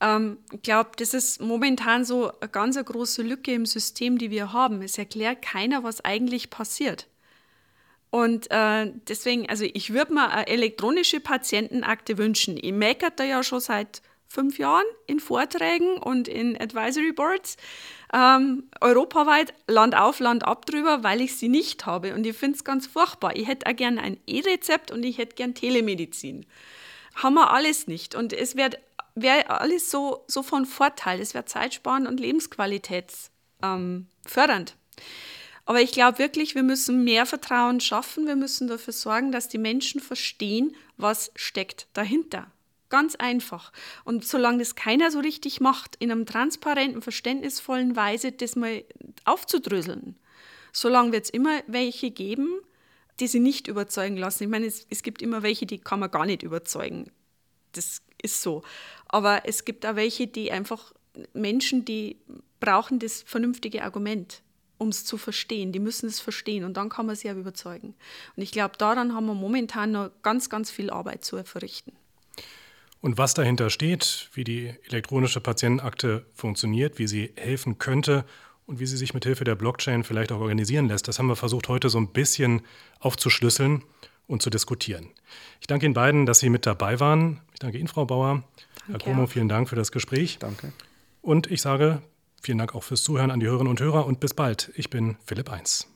Ähm, 0.00 0.38
ich 0.52 0.62
glaube, 0.62 0.90
das 0.96 1.14
ist 1.14 1.40
momentan 1.40 2.04
so 2.04 2.32
eine 2.40 2.50
ganz 2.50 2.76
eine 2.76 2.84
große 2.84 3.22
Lücke 3.22 3.52
im 3.52 3.66
System, 3.66 4.18
die 4.18 4.30
wir 4.30 4.52
haben. 4.52 4.82
Es 4.82 4.98
erklärt 4.98 5.42
keiner, 5.42 5.84
was 5.84 6.04
eigentlich 6.04 6.50
passiert. 6.50 7.06
Und 8.10 8.50
äh, 8.50 8.92
deswegen, 9.08 9.48
also 9.48 9.64
ich 9.64 9.92
würde 9.92 10.14
mir 10.14 10.30
eine 10.30 10.48
elektronische 10.48 11.20
Patientenakte 11.20 12.18
wünschen. 12.18 12.58
Ich 12.60 12.72
meckert 12.72 13.20
da 13.20 13.24
ja 13.24 13.42
schon 13.44 13.60
seit 13.60 14.02
fünf 14.30 14.58
Jahren 14.58 14.86
in 15.06 15.18
Vorträgen 15.18 15.98
und 15.98 16.28
in 16.28 16.56
Advisory 16.58 17.12
Boards 17.12 17.56
ähm, 18.14 18.70
europaweit 18.80 19.52
Land 19.66 19.96
auf, 19.96 20.20
Land 20.20 20.44
ab 20.44 20.66
drüber, 20.66 21.02
weil 21.02 21.20
ich 21.20 21.36
sie 21.36 21.48
nicht 21.48 21.84
habe. 21.84 22.14
Und 22.14 22.24
ich 22.24 22.36
finde 22.36 22.56
es 22.56 22.62
ganz 22.64 22.86
furchtbar. 22.86 23.34
Ich 23.34 23.48
hätte 23.48 23.68
auch 23.68 23.74
gerne 23.74 24.00
ein 24.00 24.18
E-Rezept 24.28 24.92
und 24.92 25.02
ich 25.02 25.18
hätte 25.18 25.34
gern 25.34 25.54
Telemedizin. 25.54 26.46
Haben 27.16 27.34
wir 27.34 27.50
alles 27.50 27.88
nicht. 27.88 28.14
Und 28.14 28.32
es 28.32 28.54
wäre 28.54 28.78
wär 29.16 29.50
alles 29.60 29.90
so, 29.90 30.24
so 30.28 30.44
von 30.44 30.64
Vorteil. 30.64 31.20
Es 31.20 31.34
wäre 31.34 31.44
zeitsparend 31.44 32.06
und 32.06 32.20
lebensqualitätsfördernd. 32.20 33.30
Ähm, 33.62 34.76
aber 35.66 35.80
ich 35.80 35.90
glaube 35.90 36.18
wirklich, 36.18 36.54
wir 36.54 36.62
müssen 36.62 37.02
mehr 37.02 37.26
Vertrauen 37.26 37.80
schaffen. 37.80 38.28
Wir 38.28 38.36
müssen 38.36 38.68
dafür 38.68 38.92
sorgen, 38.92 39.32
dass 39.32 39.48
die 39.48 39.58
Menschen 39.58 40.00
verstehen, 40.00 40.76
was 40.96 41.32
steckt 41.34 41.88
dahinter. 41.94 42.46
Ganz 42.90 43.14
einfach. 43.14 43.72
Und 44.04 44.26
solange 44.26 44.58
das 44.58 44.74
keiner 44.74 45.10
so 45.10 45.20
richtig 45.20 45.60
macht, 45.60 45.96
in 45.96 46.10
einem 46.10 46.26
transparenten, 46.26 47.00
verständnisvollen 47.00 47.96
Weise 47.96 48.32
das 48.32 48.56
mal 48.56 48.84
aufzudröseln, 49.24 50.16
solange 50.72 51.12
wird 51.12 51.24
es 51.24 51.30
immer 51.30 51.62
welche 51.66 52.10
geben, 52.10 52.48
die 53.20 53.28
sie 53.28 53.40
nicht 53.40 53.68
überzeugen 53.68 54.16
lassen. 54.16 54.44
Ich 54.44 54.50
meine, 54.50 54.66
es, 54.66 54.86
es 54.90 55.02
gibt 55.02 55.22
immer 55.22 55.42
welche, 55.42 55.66
die 55.66 55.78
kann 55.78 56.00
man 56.00 56.10
gar 56.10 56.26
nicht 56.26 56.42
überzeugen. 56.42 57.10
Das 57.72 58.02
ist 58.22 58.42
so. 58.42 58.62
Aber 59.06 59.42
es 59.46 59.64
gibt 59.64 59.86
auch 59.86 59.94
welche, 59.94 60.26
die 60.26 60.50
einfach 60.50 60.92
Menschen, 61.32 61.84
die 61.84 62.18
brauchen 62.58 62.98
das 62.98 63.22
vernünftige 63.22 63.84
Argument, 63.84 64.42
um 64.78 64.88
es 64.88 65.04
zu 65.04 65.16
verstehen. 65.16 65.70
Die 65.70 65.78
müssen 65.78 66.06
es 66.06 66.18
verstehen 66.18 66.64
und 66.64 66.76
dann 66.76 66.88
kann 66.88 67.06
man 67.06 67.14
sie 67.14 67.28
ja 67.28 67.34
überzeugen. 67.34 67.94
Und 68.34 68.42
ich 68.42 68.50
glaube, 68.50 68.76
daran 68.78 69.14
haben 69.14 69.26
wir 69.26 69.34
momentan 69.34 69.92
noch 69.92 70.10
ganz, 70.22 70.50
ganz 70.50 70.70
viel 70.70 70.90
Arbeit 70.90 71.24
zu 71.24 71.42
verrichten. 71.44 71.92
Und 73.00 73.16
was 73.16 73.34
dahinter 73.34 73.70
steht, 73.70 74.28
wie 74.34 74.44
die 74.44 74.74
elektronische 74.88 75.40
Patientenakte 75.40 76.26
funktioniert, 76.34 76.98
wie 76.98 77.06
sie 77.06 77.32
helfen 77.36 77.78
könnte 77.78 78.24
und 78.66 78.78
wie 78.78 78.86
sie 78.86 78.96
sich 78.96 79.14
mit 79.14 79.24
Hilfe 79.24 79.44
der 79.44 79.54
Blockchain 79.54 80.04
vielleicht 80.04 80.32
auch 80.32 80.40
organisieren 80.40 80.86
lässt, 80.86 81.08
das 81.08 81.18
haben 81.18 81.26
wir 81.26 81.36
versucht 81.36 81.68
heute 81.68 81.88
so 81.88 81.98
ein 81.98 82.08
bisschen 82.08 82.62
aufzuschlüsseln 82.98 83.82
und 84.26 84.42
zu 84.42 84.50
diskutieren. 84.50 85.08
Ich 85.60 85.66
danke 85.66 85.86
Ihnen 85.86 85.94
beiden, 85.94 86.26
dass 86.26 86.40
Sie 86.40 86.50
mit 86.50 86.66
dabei 86.66 87.00
waren. 87.00 87.40
Ich 87.52 87.58
danke 87.58 87.78
Ihnen, 87.78 87.88
Frau 87.88 88.04
Bauer. 88.04 88.44
Danke 88.86 89.06
Herr 89.06 89.14
Como, 89.14 89.26
vielen 89.26 89.48
Dank 89.48 89.68
für 89.68 89.76
das 89.76 89.92
Gespräch. 89.92 90.38
Danke. 90.38 90.72
Und 91.22 91.50
ich 91.50 91.62
sage 91.62 92.02
vielen 92.40 92.58
Dank 92.58 92.74
auch 92.74 92.82
fürs 92.82 93.02
Zuhören 93.02 93.30
an 93.30 93.40
die 93.40 93.46
Hörerinnen 93.46 93.70
und 93.70 93.80
Hörer 93.80 94.06
und 94.06 94.20
bis 94.20 94.34
bald. 94.34 94.70
Ich 94.74 94.90
bin 94.90 95.16
Philipp 95.24 95.50
Eins. 95.50 95.89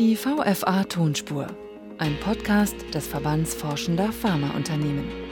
Die 0.00 0.16
VFA 0.16 0.84
Tonspur, 0.84 1.46
ein 1.98 2.16
Podcast 2.20 2.74
des 2.94 3.06
Verbands 3.06 3.54
Forschender 3.54 4.10
Pharmaunternehmen. 4.10 5.29